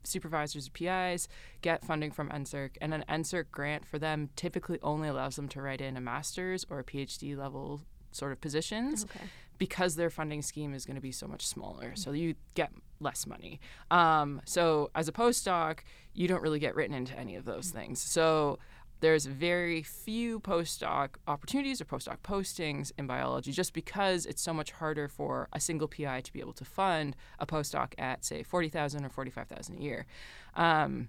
supervisors 0.05 0.69
or 0.69 0.71
PIs 0.71 1.29
get 1.63 1.85
funding 1.85 2.11
from 2.11 2.29
NSERC, 2.31 2.71
and 2.81 2.95
an 2.95 3.05
NSERC 3.09 3.47
grant 3.51 3.87
for 3.87 3.99
them 3.99 4.31
typically 4.37 4.79
only 4.83 5.09
allows 5.09 5.37
them 5.37 5.49
to 5.49 5.63
write 5.63 5.81
in 5.81 5.97
a 5.97 6.01
master's 6.01 6.67
or 6.71 6.79
a 6.79 6.85
PhD 6.85 7.37
level 7.37 7.83
sort 8.11 8.33
of 8.33 8.41
positions 8.41 9.05
okay. 9.05 9.25
because 9.59 9.97
their 9.97 10.11
funding 10.11 10.43
scheme 10.43 10.75
is 10.75 10.85
going 10.85 10.97
to 10.97 11.03
be 11.03 11.13
so 11.13 11.27
much 11.27 11.47
smaller. 11.47 11.93
So 11.95 12.13
you 12.13 12.35
get 12.55 12.73
less 13.01 13.27
money. 13.27 13.61
Um, 13.91 14.41
so 14.45 14.91
as 14.95 15.09
a 15.09 15.13
postdoc, 15.13 15.81
you 16.15 16.27
don't 16.27 16.43
really 16.43 16.59
get 16.59 16.75
written 16.75 16.95
into 16.95 17.17
any 17.19 17.37
of 17.37 17.45
those 17.45 17.71
things. 17.71 18.01
So 18.01 18.59
there's 19.01 19.27
very 19.27 19.83
few 19.83 20.41
postdoc 20.41 21.11
opportunities 21.27 21.81
or 21.81 21.85
postdoc 21.85 22.19
postings 22.23 22.93
in 22.99 23.07
biology 23.07 23.53
just 23.53 23.73
because 23.73 24.27
it's 24.27 24.43
so 24.43 24.53
much 24.53 24.73
harder 24.73 25.09
for 25.09 25.49
a 25.53 25.61
single 25.61 25.89
PI 25.89 26.21
to 26.23 26.33
be 26.33 26.41
able 26.41 26.53
to 26.55 26.65
fund 26.65 27.17
a 27.39 27.47
postdoc 27.47 27.93
at, 27.99 28.25
say, 28.25 28.43
40000 28.43 29.05
or 29.05 29.09
45000 29.09 29.77
a 29.77 29.81
year. 29.81 30.07
Um, 30.55 31.09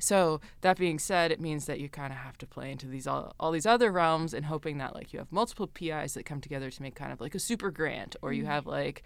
so 0.00 0.40
that 0.60 0.76
being 0.76 0.98
said, 0.98 1.32
it 1.32 1.40
means 1.40 1.66
that 1.66 1.80
you 1.80 1.88
kind 1.88 2.12
of 2.12 2.18
have 2.18 2.38
to 2.38 2.46
play 2.46 2.70
into 2.70 2.86
these 2.86 3.06
all, 3.06 3.34
all 3.40 3.50
these 3.50 3.66
other 3.66 3.90
realms 3.90 4.34
and 4.34 4.46
hoping 4.46 4.78
that 4.78 4.94
like 4.94 5.12
you 5.12 5.18
have 5.18 5.32
multiple 5.32 5.66
PIs 5.66 6.14
that 6.14 6.24
come 6.24 6.40
together 6.40 6.70
to 6.70 6.82
make 6.82 6.94
kind 6.94 7.12
of 7.12 7.20
like 7.20 7.34
a 7.34 7.38
super 7.38 7.70
grant, 7.70 8.14
or 8.22 8.32
you 8.32 8.42
mm-hmm. 8.42 8.52
have 8.52 8.66
like 8.66 9.02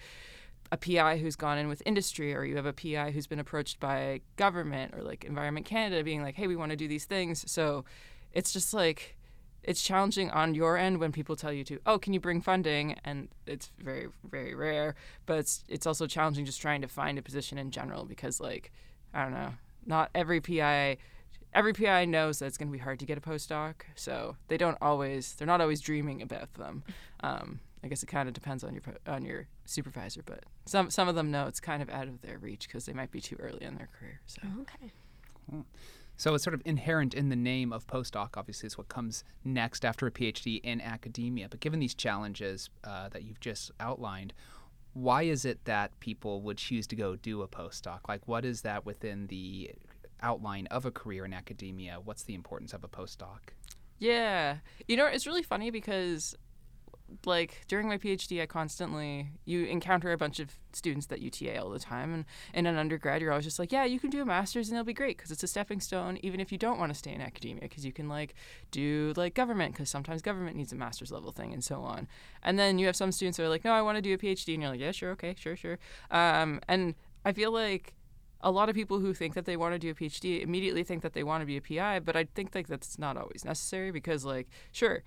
a 0.72 0.76
PI 0.78 1.18
who's 1.18 1.36
gone 1.36 1.58
in 1.58 1.68
with 1.68 1.82
industry, 1.84 2.34
or 2.34 2.44
you 2.44 2.56
have 2.56 2.64
a 2.66 2.72
PI 2.72 3.10
who's 3.10 3.26
been 3.26 3.38
approached 3.38 3.78
by 3.78 4.22
government 4.36 4.94
or 4.94 5.02
like 5.02 5.22
Environment 5.22 5.66
Canada 5.66 6.02
being 6.02 6.22
like, 6.22 6.34
hey, 6.34 6.46
we 6.46 6.56
want 6.56 6.70
to 6.70 6.76
do 6.76 6.88
these 6.88 7.04
things. 7.04 7.44
So 7.50 7.84
it's 8.32 8.54
just 8.54 8.72
like, 8.72 9.18
it's 9.62 9.82
challenging 9.82 10.30
on 10.30 10.54
your 10.54 10.78
end 10.78 10.98
when 10.98 11.12
people 11.12 11.36
tell 11.36 11.52
you 11.52 11.62
to, 11.64 11.78
oh, 11.84 11.98
can 11.98 12.14
you 12.14 12.20
bring 12.20 12.40
funding? 12.40 12.96
And 13.04 13.28
it's 13.46 13.70
very, 13.78 14.08
very 14.28 14.54
rare. 14.54 14.94
But 15.26 15.40
it's, 15.40 15.62
it's 15.68 15.86
also 15.86 16.06
challenging 16.06 16.46
just 16.46 16.60
trying 16.60 16.80
to 16.80 16.88
find 16.88 17.18
a 17.18 17.22
position 17.22 17.58
in 17.58 17.70
general 17.70 18.06
because, 18.06 18.40
like, 18.40 18.72
I 19.12 19.24
don't 19.24 19.34
know, 19.34 19.52
not 19.84 20.08
every 20.14 20.40
PI 20.40 20.96
every 21.54 21.74
PI 21.74 22.06
knows 22.06 22.38
that 22.38 22.46
it's 22.46 22.56
going 22.56 22.68
to 22.68 22.72
be 22.72 22.78
hard 22.78 22.98
to 22.98 23.04
get 23.04 23.18
a 23.18 23.20
postdoc, 23.20 23.74
so 23.94 24.36
they 24.48 24.56
don't 24.56 24.78
always 24.80 25.34
they're 25.34 25.46
not 25.46 25.60
always 25.60 25.82
dreaming 25.82 26.22
about 26.22 26.54
them. 26.54 26.82
Um, 27.20 27.60
I 27.84 27.88
guess 27.88 28.02
it 28.02 28.06
kind 28.06 28.28
of 28.28 28.34
depends 28.34 28.62
on 28.62 28.74
your 28.74 28.82
on 29.06 29.24
your 29.24 29.48
supervisor, 29.64 30.22
but 30.24 30.44
some 30.66 30.90
some 30.90 31.08
of 31.08 31.14
them 31.14 31.30
know 31.30 31.46
it's 31.46 31.60
kind 31.60 31.82
of 31.82 31.90
out 31.90 32.08
of 32.08 32.20
their 32.22 32.38
reach 32.38 32.68
because 32.68 32.86
they 32.86 32.92
might 32.92 33.10
be 33.10 33.20
too 33.20 33.36
early 33.40 33.62
in 33.62 33.76
their 33.76 33.88
career. 33.98 34.20
So 34.26 34.42
okay. 34.60 34.92
Cool. 35.50 35.66
So 36.16 36.34
it's 36.34 36.44
sort 36.44 36.54
of 36.54 36.62
inherent 36.64 37.14
in 37.14 37.30
the 37.30 37.36
name 37.36 37.72
of 37.72 37.86
postdoc. 37.86 38.36
Obviously, 38.36 38.68
is 38.68 38.78
what 38.78 38.88
comes 38.88 39.24
next 39.44 39.84
after 39.84 40.06
a 40.06 40.10
PhD 40.10 40.60
in 40.62 40.80
academia. 40.80 41.48
But 41.48 41.60
given 41.60 41.80
these 41.80 41.94
challenges 41.94 42.70
uh, 42.84 43.08
that 43.08 43.24
you've 43.24 43.40
just 43.40 43.72
outlined, 43.80 44.32
why 44.92 45.22
is 45.22 45.44
it 45.44 45.64
that 45.64 45.98
people 45.98 46.42
would 46.42 46.58
choose 46.58 46.86
to 46.88 46.96
go 46.96 47.16
do 47.16 47.42
a 47.42 47.48
postdoc? 47.48 48.00
Like, 48.08 48.28
what 48.28 48.44
is 48.44 48.62
that 48.62 48.86
within 48.86 49.26
the 49.26 49.72
outline 50.20 50.66
of 50.66 50.84
a 50.84 50.90
career 50.90 51.24
in 51.24 51.32
academia? 51.32 51.98
What's 52.02 52.22
the 52.22 52.34
importance 52.34 52.72
of 52.72 52.84
a 52.84 52.88
postdoc? 52.88 53.38
Yeah, 53.98 54.58
you 54.86 54.96
know, 54.96 55.06
it's 55.06 55.26
really 55.26 55.42
funny 55.42 55.70
because 55.70 56.36
like 57.24 57.62
during 57.68 57.88
my 57.88 57.98
PhD, 57.98 58.40
I 58.40 58.46
constantly 58.46 59.30
you 59.44 59.64
encounter 59.64 60.12
a 60.12 60.16
bunch 60.16 60.40
of 60.40 60.50
students 60.72 61.06
that 61.06 61.20
UTA 61.20 61.62
all 61.62 61.70
the 61.70 61.78
time, 61.78 62.12
and 62.12 62.24
in 62.54 62.66
an 62.66 62.76
undergrad, 62.76 63.20
you're 63.20 63.30
always 63.30 63.44
just 63.44 63.58
like, 63.58 63.72
yeah, 63.72 63.84
you 63.84 64.00
can 64.00 64.10
do 64.10 64.22
a 64.22 64.24
master's 64.24 64.68
and 64.68 64.76
it'll 64.76 64.84
be 64.84 64.92
great 64.92 65.16
because 65.16 65.30
it's 65.30 65.42
a 65.42 65.46
stepping 65.46 65.80
stone, 65.80 66.18
even 66.22 66.40
if 66.40 66.52
you 66.52 66.58
don't 66.58 66.78
want 66.78 66.92
to 66.92 66.98
stay 66.98 67.12
in 67.12 67.20
academia, 67.20 67.62
because 67.62 67.84
you 67.84 67.92
can 67.92 68.08
like 68.08 68.34
do 68.70 69.12
like 69.16 69.34
government 69.34 69.74
because 69.74 69.90
sometimes 69.90 70.22
government 70.22 70.56
needs 70.56 70.72
a 70.72 70.76
master's 70.76 71.12
level 71.12 71.32
thing 71.32 71.52
and 71.52 71.62
so 71.62 71.80
on. 71.82 72.08
And 72.42 72.58
then 72.58 72.78
you 72.78 72.86
have 72.86 72.96
some 72.96 73.12
students 73.12 73.36
that 73.36 73.44
are 73.44 73.48
like, 73.48 73.64
no, 73.64 73.72
I 73.72 73.82
want 73.82 73.96
to 73.96 74.02
do 74.02 74.14
a 74.14 74.18
PhD, 74.18 74.54
and 74.54 74.62
you're 74.62 74.70
like, 74.70 74.80
yeah, 74.80 74.92
sure, 74.92 75.10
okay, 75.12 75.34
sure, 75.38 75.56
sure. 75.56 75.78
Um, 76.10 76.60
and 76.68 76.94
I 77.24 77.32
feel 77.32 77.52
like 77.52 77.94
a 78.42 78.50
lot 78.50 78.68
of 78.68 78.74
people 78.74 78.98
who 78.98 79.14
think 79.14 79.34
that 79.34 79.44
they 79.44 79.56
want 79.56 79.74
to 79.74 79.78
do 79.78 79.90
a 79.90 79.94
PhD 79.94 80.42
immediately 80.42 80.82
think 80.82 81.02
that 81.02 81.12
they 81.12 81.22
want 81.22 81.42
to 81.42 81.46
be 81.46 81.56
a 81.56 81.60
PI, 81.60 82.00
but 82.00 82.16
I 82.16 82.24
think 82.34 82.54
like 82.54 82.66
that's 82.66 82.98
not 82.98 83.16
always 83.16 83.44
necessary 83.44 83.90
because 83.90 84.24
like 84.24 84.48
sure, 84.72 85.02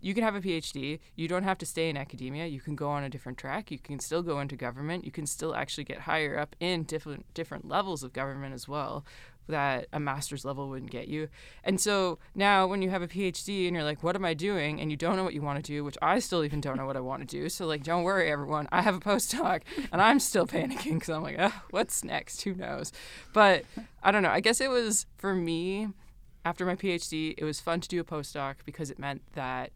you 0.00 0.14
can 0.14 0.24
have 0.24 0.34
a 0.34 0.40
PhD. 0.40 1.00
You 1.16 1.28
don't 1.28 1.44
have 1.44 1.58
to 1.58 1.66
stay 1.66 1.88
in 1.88 1.96
academia. 1.96 2.46
You 2.46 2.60
can 2.60 2.74
go 2.74 2.88
on 2.88 3.04
a 3.04 3.08
different 3.08 3.38
track. 3.38 3.70
You 3.70 3.78
can 3.78 3.98
still 3.98 4.22
go 4.22 4.40
into 4.40 4.56
government. 4.56 5.04
You 5.04 5.10
can 5.10 5.26
still 5.26 5.54
actually 5.54 5.84
get 5.84 6.00
higher 6.00 6.38
up 6.38 6.56
in 6.60 6.84
different 6.84 7.32
different 7.34 7.68
levels 7.68 8.02
of 8.02 8.12
government 8.12 8.54
as 8.54 8.66
well 8.68 9.04
that 9.50 9.86
a 9.92 10.00
master's 10.00 10.44
level 10.44 10.68
wouldn't 10.68 10.90
get 10.90 11.08
you. 11.08 11.28
And 11.64 11.80
so 11.80 12.18
now 12.34 12.66
when 12.66 12.82
you 12.82 12.90
have 12.90 13.02
a 13.02 13.08
PhD 13.08 13.66
and 13.66 13.74
you're 13.74 13.84
like, 13.84 14.02
what 14.02 14.16
am 14.16 14.24
I 14.24 14.34
doing? 14.34 14.80
And 14.80 14.90
you 14.90 14.96
don't 14.96 15.16
know 15.16 15.24
what 15.24 15.34
you 15.34 15.42
want 15.42 15.62
to 15.64 15.72
do, 15.72 15.84
which 15.84 15.98
I 16.00 16.18
still 16.20 16.44
even 16.44 16.60
don't 16.60 16.76
know 16.76 16.86
what 16.86 16.96
I 16.96 17.00
want 17.00 17.28
to 17.28 17.36
do. 17.40 17.48
So 17.48 17.66
like, 17.66 17.82
don't 17.82 18.04
worry, 18.04 18.30
everyone. 18.30 18.68
I 18.72 18.82
have 18.82 18.94
a 18.94 19.00
postdoc 19.00 19.62
and 19.92 20.00
I'm 20.00 20.20
still 20.20 20.46
panicking 20.46 20.94
because 20.94 21.10
I'm 21.10 21.22
like, 21.22 21.36
oh, 21.38 21.62
what's 21.70 22.04
next? 22.04 22.42
Who 22.42 22.54
knows? 22.54 22.92
But 23.32 23.64
I 24.02 24.10
don't 24.10 24.22
know. 24.22 24.30
I 24.30 24.40
guess 24.40 24.60
it 24.60 24.70
was 24.70 25.06
for 25.16 25.34
me 25.34 25.88
after 26.44 26.64
my 26.64 26.74
PhD, 26.74 27.34
it 27.36 27.44
was 27.44 27.60
fun 27.60 27.80
to 27.80 27.88
do 27.88 28.00
a 28.00 28.04
postdoc 28.04 28.56
because 28.64 28.90
it 28.90 28.98
meant 28.98 29.22
that 29.34 29.72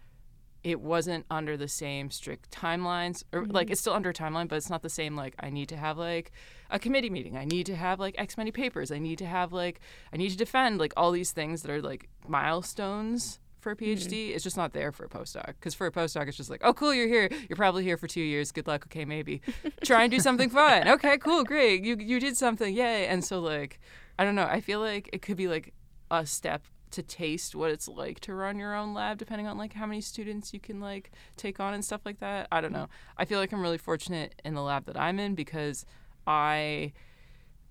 it 0.64 0.80
wasn't 0.80 1.26
under 1.30 1.56
the 1.56 1.68
same 1.68 2.10
strict 2.10 2.50
timelines 2.50 3.22
or 3.32 3.42
mm-hmm. 3.42 3.52
like 3.52 3.70
it's 3.70 3.80
still 3.80 3.92
under 3.92 4.10
a 4.10 4.14
timeline 4.14 4.48
but 4.48 4.56
it's 4.56 4.70
not 4.70 4.82
the 4.82 4.88
same 4.88 5.14
like 5.14 5.34
i 5.38 5.50
need 5.50 5.68
to 5.68 5.76
have 5.76 5.98
like 5.98 6.32
a 6.70 6.78
committee 6.78 7.10
meeting 7.10 7.36
i 7.36 7.44
need 7.44 7.66
to 7.66 7.76
have 7.76 8.00
like 8.00 8.14
x 8.18 8.36
many 8.36 8.50
papers 8.50 8.90
i 8.90 8.98
need 8.98 9.18
to 9.18 9.26
have 9.26 9.52
like 9.52 9.78
i 10.12 10.16
need 10.16 10.30
to 10.30 10.36
defend 10.36 10.78
like 10.78 10.92
all 10.96 11.12
these 11.12 11.30
things 11.30 11.62
that 11.62 11.70
are 11.70 11.82
like 11.82 12.08
milestones 12.26 13.38
for 13.60 13.72
a 13.72 13.76
phd 13.76 14.08
mm-hmm. 14.08 14.34
it's 14.34 14.42
just 14.42 14.56
not 14.56 14.72
there 14.72 14.90
for 14.90 15.04
a 15.04 15.08
postdoc 15.08 15.46
because 15.46 15.74
for 15.74 15.86
a 15.86 15.92
postdoc 15.92 16.26
it's 16.26 16.36
just 16.36 16.50
like 16.50 16.60
oh 16.64 16.72
cool 16.72 16.92
you're 16.92 17.08
here 17.08 17.28
you're 17.48 17.56
probably 17.56 17.84
here 17.84 17.96
for 17.96 18.06
two 18.06 18.22
years 18.22 18.50
good 18.50 18.66
luck 18.66 18.84
okay 18.86 19.04
maybe 19.04 19.42
try 19.84 20.02
and 20.02 20.10
do 20.10 20.18
something 20.18 20.48
fun 20.48 20.88
okay 20.88 21.18
cool 21.18 21.44
great 21.44 21.84
you, 21.84 21.96
you 21.98 22.18
did 22.18 22.36
something 22.36 22.74
yay 22.74 23.06
and 23.06 23.24
so 23.24 23.38
like 23.38 23.78
i 24.18 24.24
don't 24.24 24.34
know 24.34 24.48
i 24.50 24.60
feel 24.60 24.80
like 24.80 25.10
it 25.12 25.22
could 25.22 25.36
be 25.36 25.48
like 25.48 25.72
a 26.10 26.26
step 26.26 26.62
to 26.94 27.02
taste 27.02 27.54
what 27.54 27.70
it's 27.70 27.88
like 27.88 28.20
to 28.20 28.32
run 28.34 28.58
your 28.58 28.74
own 28.74 28.94
lab 28.94 29.18
depending 29.18 29.46
on 29.46 29.58
like 29.58 29.72
how 29.72 29.84
many 29.84 30.00
students 30.00 30.54
you 30.54 30.60
can 30.60 30.80
like 30.80 31.10
take 31.36 31.58
on 31.58 31.74
and 31.74 31.84
stuff 31.84 32.02
like 32.04 32.20
that. 32.20 32.46
I 32.52 32.60
don't 32.60 32.72
know. 32.72 32.84
Mm-hmm. 32.84 33.18
I 33.18 33.24
feel 33.24 33.40
like 33.40 33.52
i'm 33.52 33.60
really 33.60 33.78
fortunate 33.78 34.40
in 34.44 34.54
the 34.54 34.62
lab 34.62 34.86
that 34.86 34.98
i'm 34.98 35.18
in 35.18 35.34
because 35.34 35.84
i 36.26 36.92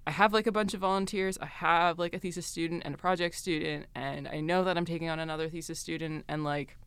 i 0.05 0.11
have 0.11 0.33
like 0.33 0.47
a 0.47 0.51
bunch 0.51 0.73
of 0.73 0.81
volunteers. 0.81 1.37
I 1.41 1.45
have 1.45 1.97
like 1.97 2.13
a 2.13 2.19
thesis 2.19 2.45
student 2.45 2.83
and 2.85 2.93
a 2.93 2.97
project 2.97 3.35
student 3.35 3.85
and 3.95 4.27
i 4.27 4.41
know 4.41 4.63
that 4.65 4.77
i'm 4.77 4.85
taking 4.85 5.09
on 5.09 5.19
another 5.19 5.49
thesis 5.49 5.79
student 5.79 6.25
and 6.27 6.43
like 6.43 6.77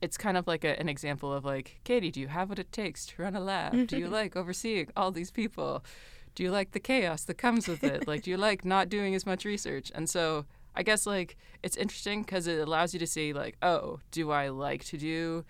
it's 0.00 0.16
kind 0.16 0.36
of 0.36 0.46
like 0.46 0.64
a, 0.64 0.78
an 0.78 0.88
example 0.88 1.32
of 1.32 1.44
like 1.44 1.80
catie 1.82 2.10
do 2.10 2.20
you 2.20 2.28
have 2.28 2.48
what 2.48 2.58
it 2.58 2.70
takes 2.70 3.06
to 3.06 3.22
run 3.22 3.34
a 3.34 3.40
lab? 3.40 3.88
Do 3.88 3.98
you 3.98 4.08
like 4.20 4.36
overseeing 4.36 4.88
all 4.96 5.10
these 5.10 5.30
people? 5.30 5.84
Do 6.34 6.42
you 6.42 6.50
like 6.50 6.72
the 6.72 6.80
chaos 6.80 7.24
that 7.24 7.38
comes 7.38 7.68
with 7.68 7.84
it? 7.84 8.08
like, 8.08 8.22
do 8.22 8.30
you 8.30 8.36
like 8.36 8.64
not 8.64 8.88
doing 8.88 9.14
as 9.14 9.24
much 9.24 9.44
research? 9.44 9.92
And 9.94 10.10
so 10.10 10.46
I 10.74 10.82
guess 10.82 11.06
like 11.06 11.36
it's 11.62 11.76
interesting 11.76 12.22
because 12.22 12.46
it 12.46 12.58
allows 12.58 12.92
you 12.92 13.00
to 13.00 13.06
see 13.06 13.32
like, 13.32 13.56
oh, 13.62 14.00
do 14.10 14.30
I 14.30 14.48
like 14.48 14.84
to 14.86 14.98
do 14.98 15.44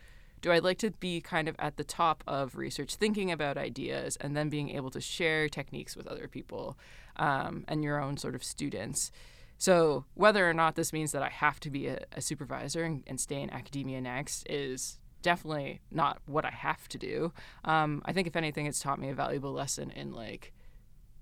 do 0.45 0.53
I 0.53 0.59
like 0.59 0.77
to 0.81 0.91
be 0.91 1.23
kind 1.23 1.49
of 1.49 1.57
at 1.59 1.79
the 1.79 1.85
top 1.85 2.23
of 2.27 2.55
research, 2.55 2.97
thinking 2.97 3.33
about 3.33 3.57
ideas, 3.57 4.19
and 4.21 4.37
then 4.37 4.51
being 4.51 4.69
able 4.69 4.91
to 4.91 5.01
share 5.01 5.49
techniques 5.49 5.97
with 5.97 6.07
other 6.07 6.29
people 6.29 6.77
um, 7.17 7.65
and 7.67 7.83
your 7.83 7.99
own 7.99 8.19
sort 8.19 8.35
of 8.35 8.45
students? 8.45 9.11
So, 9.57 10.05
whether 10.13 10.47
or 10.47 10.53
not 10.53 10.75
this 10.75 10.93
means 10.93 11.13
that 11.13 11.23
I 11.23 11.31
have 11.31 11.61
to 11.61 11.71
be 11.71 11.87
a, 11.87 12.05
a 12.13 12.21
supervisor 12.21 12.85
and, 12.85 13.03
and, 13.07 13.19
stay 13.19 13.41
in 13.41 13.49
academia 13.49 14.03
next 14.03 14.47
is 14.51 14.99
definitely 15.23 15.81
not 15.91 16.19
what 16.27 16.45
I 16.45 16.51
have 16.51 16.89
to 16.89 16.99
do. 16.99 17.33
Um, 17.65 18.03
I 18.05 18.13
think, 18.13 18.27
if 18.27 18.37
anything, 18.37 18.67
it's 18.67 18.81
taught 18.81 19.01
me 19.01 19.09
a 19.09 19.15
valuable 19.15 19.53
lesson 19.53 19.91
in 19.93 20.13
like, 20.13 20.53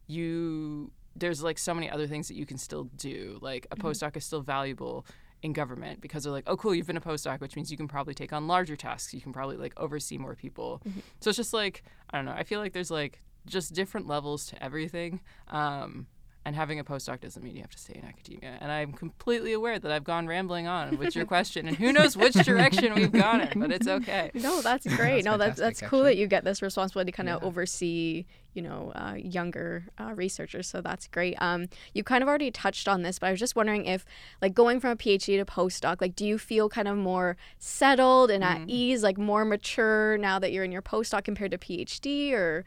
you, 0.09 0.91
there's 1.17 1.43
like 1.43 1.59
so 1.59 1.75
many 1.75 1.91
other 1.91 2.07
things 2.07 2.29
that 2.29 2.35
you 2.35 2.47
can 2.47 2.59
still 2.59 2.85
do. 2.97 3.39
Like, 3.41 3.67
a 3.71 3.77
mm-hmm. 3.77 3.87
postdoc 3.87 4.17
is 4.17 4.25
still 4.25 4.41
valuable 4.41 5.07
in 5.43 5.53
government 5.53 6.01
because 6.01 6.25
they're 6.25 6.33
like, 6.33 6.45
oh, 6.47 6.57
cool, 6.57 6.75
you've 6.75 6.87
been 6.87 6.97
a 6.97 7.01
postdoc, 7.01 7.41
which 7.41 7.57
means 7.57 7.71
you 7.71 7.77
can 7.77 7.89
probably 7.89 8.15
take 8.15 8.33
on 8.33 8.47
larger 8.47 8.77
tasks. 8.77 9.13
You 9.13 9.21
can 9.21 9.33
probably 9.33 9.57
like 9.57 9.73
oversee 9.77 10.17
more 10.19 10.35
people. 10.35 10.81
Mm-hmm. 10.87 11.01
So 11.21 11.31
it's 11.31 11.37
just 11.37 11.53
like, 11.53 11.83
I 12.11 12.19
don't 12.19 12.25
know. 12.25 12.33
I 12.33 12.45
feel 12.45 12.61
like 12.61 12.73
there's 12.73 12.91
like 12.91 13.21
just 13.47 13.75
different 13.75 14.07
levels 14.07 14.47
to 14.47 14.63
everything. 14.63 15.21
Um, 15.49 16.07
and 16.45 16.57
having 16.57 16.81
a 16.81 16.85
postdoc 16.85 17.21
doesn't 17.21 17.43
mean 17.43 17.55
you 17.55 17.63
have 17.63 17.71
to 17.71 17.79
stay 17.79 17.95
in 17.95 18.05
academia. 18.05 18.59
And 18.61 18.73
I'm 18.73 18.93
completely 18.93 19.53
aware 19.53 19.79
that 19.79 19.93
I've 19.93 20.03
gone 20.03 20.27
rambling 20.27 20.67
on 20.67 20.99
with 20.99 21.15
your 21.15 21.25
question, 21.35 21.69
and 21.69 21.77
who 21.77 21.93
knows 21.93 22.17
which 22.17 22.35
direction 22.35 22.95
we've 22.95 23.13
gone 23.13 23.43
in, 23.43 23.61
but 23.61 23.71
it's 23.71 23.87
okay. 23.87 24.31
No, 24.35 24.61
that's 24.61 24.87
great. 24.87 25.25
that's 25.25 25.25
no, 25.25 25.37
that's 25.37 25.61
that's 25.61 25.81
cool 25.83 26.03
that 26.03 26.17
you 26.17 26.27
get 26.27 26.43
this 26.45 26.61
responsibility 26.61 27.13
to 27.13 27.17
kind 27.17 27.29
of 27.29 27.41
yeah. 27.41 27.47
oversee, 27.47 28.25
you 28.55 28.63
know, 28.63 28.91
uh, 28.97 29.15
younger 29.17 29.87
uh, 30.01 30.13
researchers. 30.15 30.67
So 30.67 30.81
that's 30.81 31.07
great. 31.07 31.37
Um, 31.41 31.69
you 31.95 32.03
kind 32.03 32.23
of 32.23 32.29
already 32.29 32.51
touched 32.51 32.89
on 32.89 33.03
this, 33.03 33.21
but 33.21 33.29
I 33.29 33.31
was 33.31 33.39
just 33.39 33.55
wondering 33.55 33.87
if, 33.87 34.05
like, 34.41 34.53
going 34.53 34.81
from 34.81 34.91
a 34.91 34.97
PhD 34.97 35.39
to 35.39 35.45
postdoc, 35.45 36.01
like, 36.01 36.17
do 36.17 36.27
you 36.27 36.39
feel 36.39 36.69
kind 36.69 36.89
of 36.89 36.97
more 36.97 37.37
settled 37.59 38.33
and 38.33 38.43
mm-hmm. 38.43 38.63
at 38.63 38.69
ease, 38.69 39.05
like 39.05 39.17
more 39.17 39.45
mature 39.45 40.19
now 40.19 40.41
that 40.41 40.51
you're 40.51 40.65
in 40.65 40.73
your 40.73 40.83
postdoc 40.83 41.23
compared 41.23 41.53
to 41.53 41.59
PhD, 41.59 42.33
or 42.33 42.65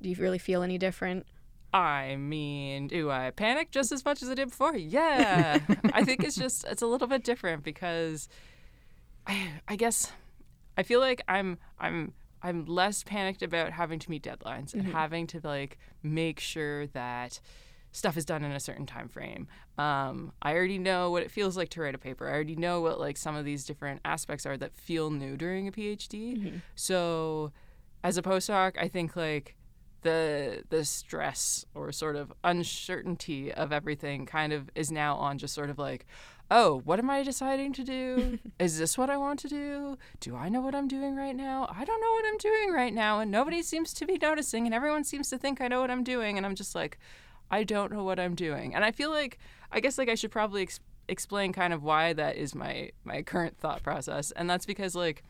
do 0.00 0.08
you 0.08 0.16
really 0.16 0.38
feel 0.38 0.62
any 0.62 0.78
different? 0.78 1.26
I 1.72 2.16
mean, 2.16 2.88
do 2.88 3.10
I 3.10 3.30
panic 3.30 3.70
just 3.70 3.92
as 3.92 4.04
much 4.04 4.22
as 4.22 4.30
I 4.30 4.34
did 4.34 4.48
before? 4.48 4.76
Yeah. 4.76 5.60
I 5.92 6.04
think 6.04 6.24
it's 6.24 6.36
just 6.36 6.64
it's 6.64 6.82
a 6.82 6.86
little 6.86 7.06
bit 7.06 7.24
different 7.24 7.62
because 7.62 8.28
I 9.26 9.52
I 9.68 9.76
guess 9.76 10.12
I 10.76 10.82
feel 10.82 11.00
like 11.00 11.22
I'm 11.28 11.58
I'm 11.78 12.12
I'm 12.42 12.64
less 12.64 13.02
panicked 13.02 13.42
about 13.42 13.72
having 13.72 13.98
to 14.00 14.10
meet 14.10 14.22
deadlines 14.22 14.72
and 14.74 14.82
mm-hmm. 14.82 14.92
having 14.92 15.26
to 15.28 15.40
like 15.44 15.78
make 16.02 16.40
sure 16.40 16.86
that 16.88 17.40
stuff 17.92 18.16
is 18.16 18.24
done 18.24 18.44
in 18.44 18.52
a 18.52 18.60
certain 18.60 18.86
time 18.86 19.08
frame. 19.08 19.48
Um, 19.76 20.32
I 20.42 20.54
already 20.54 20.78
know 20.78 21.10
what 21.10 21.22
it 21.22 21.30
feels 21.30 21.56
like 21.56 21.70
to 21.70 21.80
write 21.80 21.94
a 21.94 21.98
paper. 21.98 22.28
I 22.28 22.32
already 22.32 22.56
know 22.56 22.80
what 22.80 23.00
like 23.00 23.16
some 23.16 23.36
of 23.36 23.44
these 23.44 23.64
different 23.64 24.00
aspects 24.04 24.46
are 24.46 24.56
that 24.56 24.74
feel 24.74 25.10
new 25.10 25.36
during 25.36 25.68
a 25.68 25.72
PhD. 25.72 26.36
Mm-hmm. 26.36 26.56
So 26.74 27.52
as 28.02 28.16
a 28.16 28.22
postdoc, 28.22 28.78
I 28.78 28.88
think 28.88 29.16
like 29.16 29.56
the 30.02 30.64
the 30.70 30.84
stress 30.84 31.64
or 31.74 31.92
sort 31.92 32.16
of 32.16 32.32
uncertainty 32.44 33.52
of 33.52 33.72
everything 33.72 34.26
kind 34.26 34.52
of 34.52 34.70
is 34.74 34.90
now 34.90 35.16
on 35.16 35.38
just 35.38 35.54
sort 35.54 35.70
of 35.70 35.78
like 35.78 36.06
oh 36.50 36.80
what 36.84 36.98
am 36.98 37.10
i 37.10 37.22
deciding 37.22 37.72
to 37.72 37.84
do? 37.84 38.38
Is 38.58 38.78
this 38.78 38.96
what 38.96 39.10
i 39.10 39.16
want 39.16 39.38
to 39.40 39.48
do? 39.48 39.98
Do 40.20 40.36
i 40.36 40.48
know 40.48 40.60
what 40.60 40.74
i'm 40.74 40.88
doing 40.88 41.16
right 41.16 41.36
now? 41.36 41.68
I 41.70 41.84
don't 41.84 42.00
know 42.00 42.12
what 42.12 42.24
i'm 42.26 42.38
doing 42.38 42.72
right 42.72 42.92
now 42.92 43.20
and 43.20 43.30
nobody 43.30 43.62
seems 43.62 43.92
to 43.94 44.06
be 44.06 44.18
noticing 44.20 44.66
and 44.66 44.74
everyone 44.74 45.04
seems 45.04 45.30
to 45.30 45.38
think 45.38 45.60
i 45.60 45.68
know 45.68 45.80
what 45.80 45.90
i'm 45.90 46.04
doing 46.04 46.36
and 46.36 46.46
i'm 46.46 46.54
just 46.54 46.74
like 46.74 46.98
i 47.50 47.62
don't 47.62 47.92
know 47.92 48.04
what 48.04 48.18
i'm 48.18 48.34
doing. 48.34 48.74
And 48.74 48.84
i 48.84 48.90
feel 48.90 49.10
like 49.10 49.38
i 49.70 49.80
guess 49.80 49.98
like 49.98 50.08
i 50.08 50.14
should 50.14 50.32
probably 50.32 50.62
ex- 50.62 50.80
explain 51.08 51.52
kind 51.52 51.72
of 51.72 51.82
why 51.82 52.12
that 52.12 52.36
is 52.36 52.54
my 52.54 52.90
my 53.04 53.22
current 53.22 53.58
thought 53.58 53.82
process 53.82 54.30
and 54.32 54.48
that's 54.48 54.66
because 54.66 54.94
like 54.94 55.24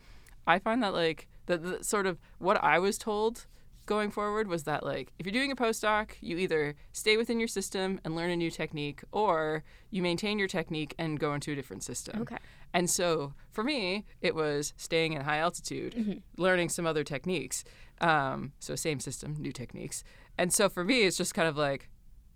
i 0.46 0.58
find 0.58 0.82
that 0.82 0.92
like 0.92 1.26
the, 1.46 1.56
the 1.56 1.84
sort 1.84 2.06
of 2.06 2.18
what 2.38 2.62
i 2.62 2.78
was 2.78 2.98
told 2.98 3.46
going 3.90 4.12
forward 4.12 4.46
was 4.46 4.62
that 4.62 4.84
like 4.84 5.12
if 5.18 5.26
you're 5.26 5.32
doing 5.32 5.50
a 5.50 5.56
postdoc, 5.56 6.10
you 6.20 6.38
either 6.38 6.76
stay 6.92 7.16
within 7.16 7.40
your 7.40 7.48
system 7.48 8.00
and 8.04 8.14
learn 8.14 8.30
a 8.30 8.36
new 8.36 8.48
technique, 8.48 9.02
or 9.10 9.64
you 9.90 10.00
maintain 10.00 10.38
your 10.38 10.46
technique 10.46 10.94
and 10.96 11.18
go 11.18 11.34
into 11.34 11.50
a 11.50 11.56
different 11.56 11.82
system. 11.82 12.22
Okay. 12.22 12.36
And 12.72 12.88
so 12.88 13.34
for 13.50 13.64
me, 13.64 14.06
it 14.20 14.36
was 14.36 14.74
staying 14.76 15.12
in 15.14 15.22
high 15.22 15.38
altitude, 15.38 15.94
mm-hmm. 15.96 16.18
learning 16.40 16.68
some 16.68 16.86
other 16.86 17.02
techniques. 17.02 17.64
Um, 18.00 18.52
so 18.60 18.76
same 18.76 19.00
system, 19.00 19.34
new 19.40 19.50
techniques. 19.50 20.04
And 20.38 20.52
so 20.52 20.68
for 20.68 20.84
me, 20.84 21.02
it's 21.02 21.16
just 21.16 21.34
kind 21.34 21.48
of 21.48 21.56
like, 21.56 21.90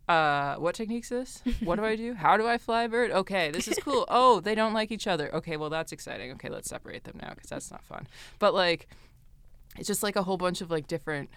uh, 0.09 0.57
what 0.57 0.75
techniques 0.75 1.09
this? 1.09 1.41
What 1.63 1.77
do 1.77 1.85
I 1.85 1.95
do? 1.95 2.15
How 2.15 2.37
do 2.37 2.49
I 2.49 2.59
fly 2.59 2.83
a 2.83 2.89
bird? 2.89 3.13
Okay, 3.13 3.53
this 3.53 3.69
is 3.69 3.79
cool. 3.79 4.05
Oh, 4.11 4.41
they 4.41 4.57
don't 4.57 4.75
like 4.75 4.91
each 4.91 5.07
other. 5.07 5.33
Okay, 5.33 5.57
well 5.57 5.71
that's 5.71 5.93
exciting. 5.93 6.33
Okay, 6.33 6.51
let's 6.51 6.69
separate 6.69 7.05
them 7.05 7.19
now 7.23 7.31
because 7.31 7.49
that's 7.49 7.71
not 7.71 7.85
fun. 7.85 8.09
But 8.41 8.55
like 8.55 8.89
it's 9.77 9.87
just 9.89 10.03
like 10.03 10.17
a 10.17 10.23
whole 10.23 10.37
bunch 10.37 10.61
of 10.61 10.71
like 10.71 10.87
different 10.87 11.31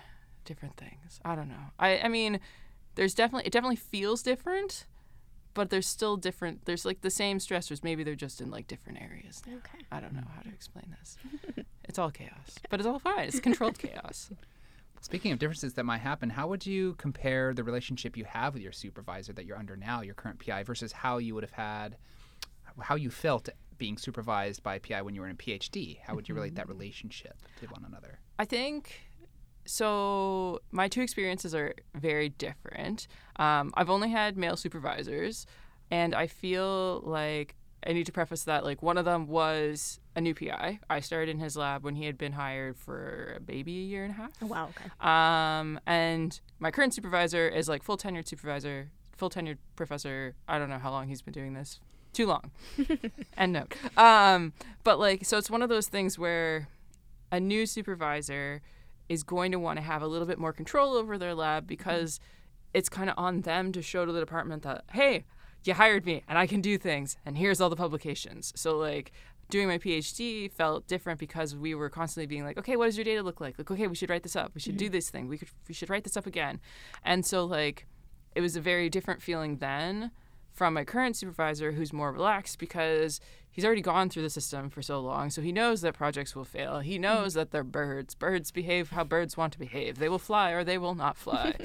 different 0.46 0.78
things. 0.78 1.20
I 1.26 1.36
don't 1.36 1.50
know. 1.50 1.72
I 1.80 2.00
I 2.00 2.08
mean, 2.08 2.40
there's 2.96 3.14
definitely 3.14 3.48
it 3.48 3.54
definitely 3.54 3.76
feels 3.78 4.22
different, 4.22 4.86
but 5.54 5.70
there's 5.70 5.88
still 5.88 6.18
different. 6.18 6.66
There's 6.66 6.86
like 6.86 7.02
the 7.02 7.10
same 7.10 7.40
stressors. 7.40 7.84
Maybe 7.84 8.04
they're 8.04 8.16
just 8.16 8.42
in 8.42 8.50
like 8.50 8.68
different 8.68 9.02
areas. 9.02 9.42
Now. 9.46 9.54
Okay. 9.58 9.86
I 9.92 10.00
don't 10.00 10.14
know 10.14 10.28
how 10.36 10.42
to 10.42 10.50
explain 10.50 10.96
this. 11.00 11.18
it's 11.84 12.00
all 12.00 12.12
chaos, 12.12 12.56
but 12.70 12.80
it's 12.80 12.88
all 12.88 13.00
fine. 13.00 13.28
It's 13.28 13.40
controlled 13.40 13.80
chaos. 13.80 14.32
Speaking 15.02 15.32
of 15.32 15.40
differences 15.40 15.74
that 15.76 15.84
might 15.84 16.00
happen, 16.00 16.30
how 16.30 16.48
would 16.48 16.66
you 16.66 16.96
compare 16.96 17.54
the 17.54 17.64
relationship 17.64 18.18
you 18.18 18.26
have 18.26 18.54
with 18.54 18.64
your 18.64 18.72
supervisor 18.72 19.32
that 19.34 19.46
you're 19.46 19.58
under 19.58 19.78
now, 19.78 20.02
your 20.02 20.16
current 20.16 20.44
PI, 20.44 20.64
versus 20.64 20.92
how 20.92 21.18
you 21.20 21.36
would 21.36 21.44
have 21.44 21.52
had, 21.52 21.98
how 22.80 22.96
you 22.96 23.10
felt 23.10 23.48
being 23.78 23.98
supervised 23.98 24.64
by 24.64 24.76
a 24.76 24.80
PI 24.80 25.04
when 25.04 25.14
you 25.14 25.22
were 25.22 25.28
in 25.28 25.34
a 25.34 25.36
PhD? 25.36 26.00
How 26.02 26.16
would 26.16 26.28
you 26.28 26.36
relate 26.36 26.56
that 26.56 26.64
mm-hmm. 26.64 26.74
relationship 26.74 27.38
to 27.62 27.68
one 27.68 27.86
another? 27.88 28.20
I 28.40 28.46
think 28.46 29.02
so. 29.66 30.62
My 30.72 30.88
two 30.88 31.02
experiences 31.02 31.54
are 31.56 31.74
very 31.96 32.30
different. 32.30 33.08
Um, 33.38 33.72
I've 33.76 33.90
only 33.90 34.10
had 34.10 34.38
male 34.38 34.56
supervisors, 34.58 35.46
and 35.92 36.14
I 36.14 36.28
feel 36.28 37.02
like 37.06 37.56
I 37.86 37.94
need 37.94 38.06
to 38.08 38.12
preface 38.12 38.44
that 38.44 38.64
like 38.64 38.82
one 38.82 38.98
of 38.98 39.06
them 39.06 39.28
was 39.28 40.00
a 40.16 40.22
new 40.22 40.34
PI. 40.34 40.80
I 40.90 41.00
started 41.00 41.30
in 41.30 41.40
his 41.40 41.56
lab 41.56 41.84
when 41.84 41.96
he 41.96 42.06
had 42.06 42.18
been 42.18 42.34
hired 42.34 42.78
for 42.78 43.40
maybe 43.48 43.78
a 43.78 43.84
year 43.84 44.04
and 44.04 44.12
a 44.12 44.18
half. 44.18 44.32
Oh, 44.42 44.48
wow. 44.48 44.70
Okay. 44.70 44.90
Um, 45.00 45.80
and 45.86 46.40
my 46.60 46.72
current 46.72 46.94
supervisor 46.94 47.48
is 47.48 47.70
like 47.70 47.84
full 47.84 47.98
tenured 47.98 48.28
supervisor, 48.28 48.90
full 49.16 49.30
tenured 49.30 49.58
professor. 49.76 50.36
I 50.48 50.60
don't 50.60 50.70
know 50.70 50.80
how 50.80 50.92
long 50.92 51.08
he's 51.08 51.22
been 51.22 51.34
doing 51.34 51.54
this. 51.54 51.80
Too 52.14 52.26
long. 52.26 52.52
End 53.38 53.54
note. 53.54 53.76
Um, 53.96 54.54
but 54.84 55.00
like, 55.00 55.24
so 55.24 55.38
it's 55.38 55.52
one 55.52 55.62
of 55.62 55.70
those 55.70 55.88
things 55.88 56.18
where 56.18 56.68
a 57.32 57.40
new 57.40 57.66
supervisor 57.66 58.62
is 59.10 59.24
going 59.24 59.52
to 59.52 59.60
want 59.60 59.78
to 59.78 59.84
have 59.84 60.02
a 60.02 60.08
little 60.08 60.28
bit 60.28 60.40
more 60.40 60.54
control 60.54 60.94
over 60.94 61.18
their 61.18 61.34
lab 61.34 61.66
because 61.68 62.20
it's 62.74 62.90
kind 62.90 63.10
of 63.10 63.16
on 63.18 63.42
them 63.42 63.72
to 63.72 63.82
show 63.82 64.06
to 64.06 64.12
the 64.12 64.20
department 64.20 64.64
that, 64.64 64.84
hey, 64.92 65.26
you 65.64 65.74
hired 65.74 66.06
me 66.06 66.24
and 66.28 66.38
I 66.38 66.48
can 66.48 66.62
do 66.62 66.78
things 66.78 67.18
and 67.26 67.38
here's 67.38 67.60
all 67.60 67.70
the 67.70 67.76
publications. 67.76 68.54
So 68.56 68.78
like 68.78 69.12
doing 69.50 69.68
my 69.68 69.78
PhD 69.78 70.52
felt 70.52 70.88
different 70.88 71.20
because 71.20 71.56
we 71.56 71.76
were 71.76 71.90
constantly 71.90 72.28
being 72.28 72.44
like, 72.44 72.58
okay, 72.58 72.76
what 72.76 72.86
does 72.86 72.98
your 72.98 73.04
data 73.06 73.22
look 73.22 73.40
like? 73.40 73.58
Like, 73.58 73.72
okay, 73.72 73.88
we 73.88 73.96
should 73.96 74.10
write 74.10 74.24
this 74.24 74.36
up. 74.36 74.52
We 74.54 74.62
should 74.62 74.74
mm-hmm. 74.74 74.86
do 74.86 74.90
this 74.90 75.10
thing. 75.10 75.28
We 75.28 75.38
could 75.38 75.50
we 75.68 75.74
should 75.74 75.90
write 75.90 76.04
this 76.04 76.18
up 76.18 76.26
again. 76.26 76.60
And 77.04 77.26
so 77.26 77.46
like 77.46 77.86
it 78.36 78.42
was 78.42 78.56
a 78.56 78.62
very 78.62 78.90
different 78.90 79.22
feeling 79.22 79.58
then 79.58 80.12
from 80.54 80.74
my 80.74 80.84
current 80.84 81.16
supervisor 81.16 81.74
who's 81.74 81.94
more 81.94 82.12
relaxed 82.12 82.60
because 82.60 83.20
he's 83.58 83.66
already 83.66 83.82
gone 83.82 84.08
through 84.08 84.22
the 84.22 84.30
system 84.30 84.70
for 84.70 84.84
so 84.84 85.00
long 85.00 85.32
so 85.32 85.42
he 85.42 85.52
knows 85.52 85.82
that 85.82 85.96
projects 85.96 86.36
will 86.36 86.46
fail. 86.46 86.80
He 86.80 87.00
knows 87.00 87.34
that 87.34 87.50
they're 87.50 87.64
birds. 87.64 88.14
Birds 88.14 88.52
behave 88.52 88.92
how 88.92 89.04
birds 89.04 89.36
want 89.36 89.52
to 89.54 89.60
behave. 89.60 89.98
They 89.98 90.10
will 90.10 90.20
fly 90.20 90.52
or 90.52 90.64
they 90.64 90.78
will 90.78 90.94
not 90.94 91.18
fly. 91.26 91.56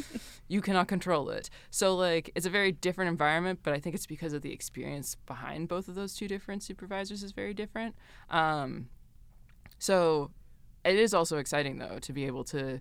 You 0.48 0.62
cannot 0.62 0.88
control 0.88 1.28
it. 1.28 1.50
So 1.70 1.94
like 1.94 2.30
it's 2.34 2.46
a 2.46 2.50
very 2.50 2.72
different 2.72 3.10
environment 3.10 3.60
but 3.62 3.74
i 3.74 3.78
think 3.78 3.94
it's 3.94 4.06
because 4.06 4.32
of 4.32 4.40
the 4.40 4.52
experience 4.52 5.18
behind 5.26 5.68
both 5.68 5.86
of 5.86 5.94
those 5.94 6.14
two 6.14 6.26
different 6.26 6.62
supervisors 6.62 7.22
is 7.22 7.32
very 7.32 7.52
different. 7.52 7.94
Um, 8.30 8.88
so 9.78 10.30
it 10.86 10.96
is 10.96 11.12
also 11.12 11.36
exciting 11.36 11.76
though 11.76 11.98
to 12.00 12.12
be 12.14 12.24
able 12.24 12.44
to 12.44 12.80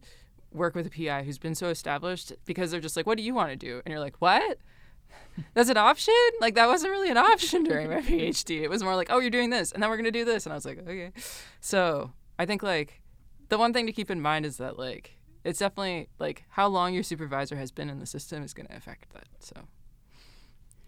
work 0.54 0.74
with 0.74 0.88
a 0.88 0.90
pi 0.90 1.24
who's 1.24 1.38
been 1.38 1.56
so 1.56 1.68
established 1.68 2.32
because 2.46 2.72
they're 2.72 2.80
just 2.80 2.96
like 2.96 3.06
what 3.06 3.18
do 3.18 3.24
you 3.24 3.34
want 3.34 3.50
to 3.50 3.58
do? 3.58 3.82
And 3.86 3.92
you're 3.92 4.00
like 4.00 4.16
what 4.20 4.58
that's 5.54 5.70
an 5.70 5.78
option? 5.78 6.14
Like 6.40 6.56
that 6.56 6.68
wasn't 6.68 6.92
really 6.92 7.10
an 7.10 7.18
option 7.18 7.64
during 7.64 7.90
my 7.90 8.02
PhD. 8.02 8.62
It 8.62 8.70
was 8.70 8.84
more 8.84 8.96
like, 8.96 9.08
oh, 9.10 9.20
you're 9.20 9.30
doing 9.30 9.50
this, 9.50 9.72
and 9.72 9.82
then 9.82 9.90
we're 9.90 9.98
gonna 9.98 10.12
do 10.12 10.26
this, 10.26 10.46
and 10.46 10.54
I 10.54 10.56
was 10.56 10.66
like, 10.66 10.80
okay. 10.80 11.12
So 11.60 12.12
I 12.38 12.46
think 12.46 12.64
like 12.64 13.02
the 13.50 13.58
one 13.58 13.74
thing 13.74 13.86
to 13.86 13.92
keep 13.92 14.10
in 14.10 14.22
mind 14.22 14.46
is 14.46 14.58
that 14.58 14.78
like 14.78 15.18
it's 15.44 15.60
definitely 15.60 16.10
like 16.20 16.44
how 16.50 16.68
long 16.68 16.94
your 16.94 17.04
supervisor 17.04 17.56
has 17.56 17.72
been 17.72 17.90
in 17.90 18.00
the 18.00 18.06
system 18.06 18.44
is 18.44 18.54
gonna 18.54 18.76
affect 18.76 19.12
that. 19.14 19.28
So, 19.40 19.56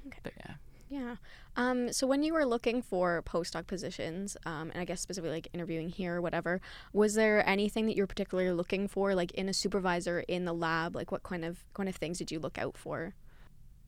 okay. 0.08 0.20
but 0.24 0.34
yeah. 0.38 0.56
Yeah. 0.90 1.16
Um, 1.56 1.92
so 1.92 2.06
when 2.06 2.22
you 2.22 2.34
were 2.34 2.46
looking 2.46 2.84
for 2.84 3.24
postdoc 3.24 3.66
positions, 3.66 4.38
um, 4.46 4.70
and 4.72 4.80
I 4.80 4.86
guess 4.86 5.02
specifically 5.02 5.38
like 5.38 5.48
interviewing 5.52 5.90
here 5.90 6.18
or 6.18 6.22
whatever, 6.22 6.62
was 6.94 7.16
there 7.16 7.48
anything 7.50 7.88
that 7.88 7.96
you 7.96 8.04
were 8.04 8.08
particularly 8.08 8.52
looking 8.52 8.88
for, 8.88 9.16
like 9.16 9.32
in 9.32 9.50
a 9.50 9.54
supervisor 9.54 10.20
in 10.28 10.46
the 10.46 10.54
lab? 10.54 10.96
Like 10.96 11.12
what 11.12 11.24
kind 11.24 11.44
of 11.46 11.66
kind 11.74 11.90
of 11.90 11.96
things 11.96 12.20
did 12.20 12.32
you 12.32 12.40
look 12.40 12.60
out 12.60 12.78
for? 12.78 13.16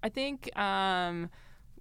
I 0.06 0.10
think 0.10 0.56
um, 0.56 1.32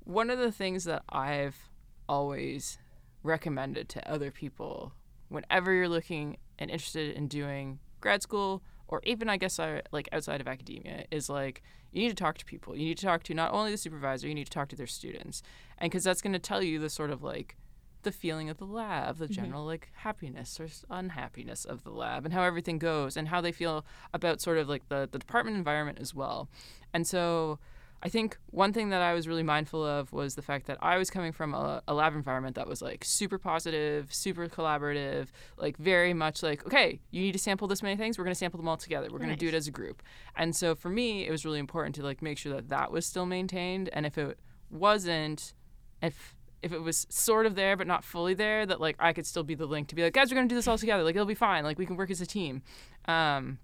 one 0.05 0.31
of 0.31 0.39
the 0.39 0.51
things 0.51 0.85
that 0.85 1.03
I've 1.11 1.69
always 2.09 2.79
recommended 3.23 3.91
to 3.91 4.11
other 4.11 4.31
people 4.31 4.95
whenever 5.29 5.75
you're 5.75 5.91
looking 5.91 6.39
and 6.59 6.71
interested 6.71 7.15
in 7.15 7.29
doing 7.29 7.81
grad 8.01 8.23
school 8.23 8.63
or 8.89 9.03
even 9.05 9.29
I 9.29 9.37
guess 9.37 9.59
uh, 9.59 9.83
like 9.93 10.09
outside 10.11 10.41
of 10.41 10.49
academia 10.49 11.05
is 11.11 11.29
like 11.29 11.63
you 11.93 12.01
need 12.01 12.09
to 12.09 12.15
talk 12.15 12.39
to 12.39 12.47
people. 12.47 12.75
You 12.75 12.87
need 12.87 12.97
to 12.97 13.05
talk 13.05 13.25
to 13.25 13.35
not 13.35 13.53
only 13.53 13.73
the 13.73 13.77
supervisor, 13.77 14.27
you 14.27 14.35
need 14.35 14.47
to 14.47 14.51
talk 14.51 14.71
to 14.71 14.77
their 14.77 14.87
students, 14.87 15.43
and 15.77 15.91
because 15.91 16.05
that's 16.05 16.23
going 16.23 16.33
to 16.33 16.39
tell 16.39 16.63
you 16.63 16.79
the 16.79 16.89
sort 16.89 17.11
of 17.11 17.23
like 17.23 17.57
the 18.05 18.13
feeling 18.13 18.49
of 18.49 18.57
the 18.57 18.65
lab, 18.65 19.19
the 19.19 19.27
mm-hmm. 19.27 19.35
general 19.35 19.61
mm-hmm. 19.61 19.69
like 19.69 19.91
happiness 19.97 20.59
or 20.59 20.69
unhappiness 20.89 21.67
of 21.67 21.85
the 21.85 21.91
lab, 21.91 22.25
and 22.25 22.33
how 22.33 22.43
everything 22.43 22.79
goes, 22.79 23.19
and 23.19 23.29
how 23.29 23.43
they 23.43 23.53
feel 23.53 23.85
about 24.15 24.41
sort 24.41 24.57
of 24.57 24.67
like 24.67 24.89
the 24.89 25.07
the 25.13 25.19
department 25.19 25.59
environment 25.59 25.99
as 26.01 26.15
well. 26.15 26.49
And 26.95 27.07
so 27.07 27.59
I 28.05 28.11
think 28.11 28.37
one 28.51 28.75
thing 28.75 28.91
that 28.91 29.01
I 29.01 29.15
was 29.15 29.27
really 29.27 29.43
mindful 29.43 29.83
of 29.83 30.13
was 30.13 30.35
the 30.35 30.43
fact 30.43 30.67
that 30.67 30.77
I 30.83 30.99
was 30.99 31.09
coming 31.09 31.33
from 31.33 31.55
a, 31.55 31.83
a, 31.89 31.95
lab 31.95 32.15
environment 32.15 32.55
that 32.57 32.69
was 32.69 32.83
like 32.83 33.03
super 33.03 33.39
positive, 33.39 34.13
super 34.13 34.47
collaborative, 34.47 35.29
like 35.57 35.79
very 35.79 36.13
much 36.13 36.43
like, 36.43 36.67
okay, 36.67 37.01
you 37.11 37.23
need 37.23 37.33
to 37.33 37.39
sample 37.39 37.67
this 37.67 37.83
many 37.83 37.97
things. 37.97 38.19
We're 38.19 38.25
going 38.25 38.35
to 38.35 38.39
sample 38.39 38.59
them 38.59 38.69
all 38.69 38.77
together. 38.77 39.09
We're 39.11 39.21
nice. 39.21 39.29
going 39.29 39.39
to 39.39 39.41
do 39.41 39.49
it 39.49 39.55
as 39.55 39.67
a 39.67 39.71
group. 39.71 40.03
And 40.37 40.55
so 40.55 40.75
for 40.75 40.91
me, 40.91 41.27
it 41.27 41.31
was 41.31 41.47
really 41.47 41.59
important 41.59 41.95
to 41.95 42.03
like 42.03 42.21
make 42.21 42.37
sure 42.37 42.53
that 42.53 42.69
that 42.69 42.93
was 42.93 43.07
still 43.07 43.25
maintained. 43.25 43.89
And 43.95 44.05
if 44.05 44.19
it 44.19 44.39
wasn't, 44.71 45.55
if 46.03 46.35
if 46.63 46.73
it 46.73 46.81
was 46.81 47.07
sort 47.09 47.47
of 47.47 47.55
there 47.55 47.75
but 47.75 47.87
not 47.87 48.05
fully 48.05 48.35
there, 48.35 48.67
that 48.67 48.83
like 48.83 48.97
I 48.99 49.15
could 49.15 49.27
still 49.27 49.45
be 49.45 49.55
the 49.55 49.67
link 49.67 49.89
to 49.89 49.95
be 49.95 50.03
like, 50.03 50.13
guys, 50.13 50.31
we're 50.31 50.37
going 50.37 50.49
to 50.49 50.53
do 50.53 50.57
this 50.57 50.69
all 50.69 50.77
together. 50.77 51.05
Like 51.05 51.15
it'll 51.15 51.25
be 51.25 51.35
fine. 51.35 51.65
Like 51.65 51.79
we 51.79 51.87
can 51.87 51.97
work 51.97 52.11
as 52.11 52.21
a 52.21 52.27
team. 52.27 52.63
Um, 53.07 53.59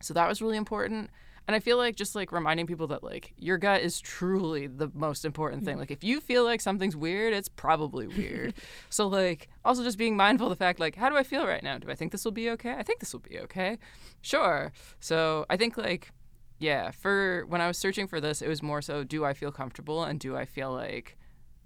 so 0.00 0.14
that 0.14 0.26
was 0.26 0.40
really 0.40 0.56
important. 0.56 1.10
And 1.46 1.54
I 1.54 1.60
feel 1.60 1.76
like 1.76 1.96
just 1.96 2.14
like 2.14 2.32
reminding 2.32 2.66
people 2.66 2.86
that 2.88 3.04
like 3.04 3.34
your 3.36 3.58
gut 3.58 3.82
is 3.82 4.00
truly 4.00 4.66
the 4.66 4.90
most 4.94 5.24
important 5.24 5.64
thing. 5.64 5.78
Like 5.78 5.90
if 5.90 6.02
you 6.02 6.20
feel 6.20 6.44
like 6.44 6.60
something's 6.60 6.96
weird, 6.96 7.34
it's 7.34 7.48
probably 7.48 8.06
weird. 8.06 8.54
so 8.88 9.06
like 9.06 9.48
also 9.64 9.82
just 9.82 9.98
being 9.98 10.16
mindful 10.16 10.46
of 10.46 10.50
the 10.50 10.56
fact 10.56 10.80
like 10.80 10.96
how 10.96 11.10
do 11.10 11.16
I 11.16 11.22
feel 11.22 11.46
right 11.46 11.62
now? 11.62 11.78
Do 11.78 11.90
I 11.90 11.94
think 11.94 12.12
this 12.12 12.24
will 12.24 12.32
be 12.32 12.50
okay? 12.50 12.72
I 12.72 12.82
think 12.82 13.00
this 13.00 13.12
will 13.12 13.20
be 13.20 13.38
okay. 13.40 13.78
Sure. 14.22 14.72
So 15.00 15.44
I 15.50 15.56
think 15.56 15.76
like 15.76 16.10
yeah, 16.58 16.92
for 16.92 17.44
when 17.48 17.60
I 17.60 17.66
was 17.66 17.76
searching 17.76 18.06
for 18.06 18.20
this, 18.20 18.40
it 18.40 18.48
was 18.48 18.62
more 18.62 18.80
so 18.80 19.04
do 19.04 19.24
I 19.24 19.34
feel 19.34 19.52
comfortable 19.52 20.04
and 20.04 20.18
do 20.18 20.36
I 20.36 20.46
feel 20.46 20.72
like 20.72 21.18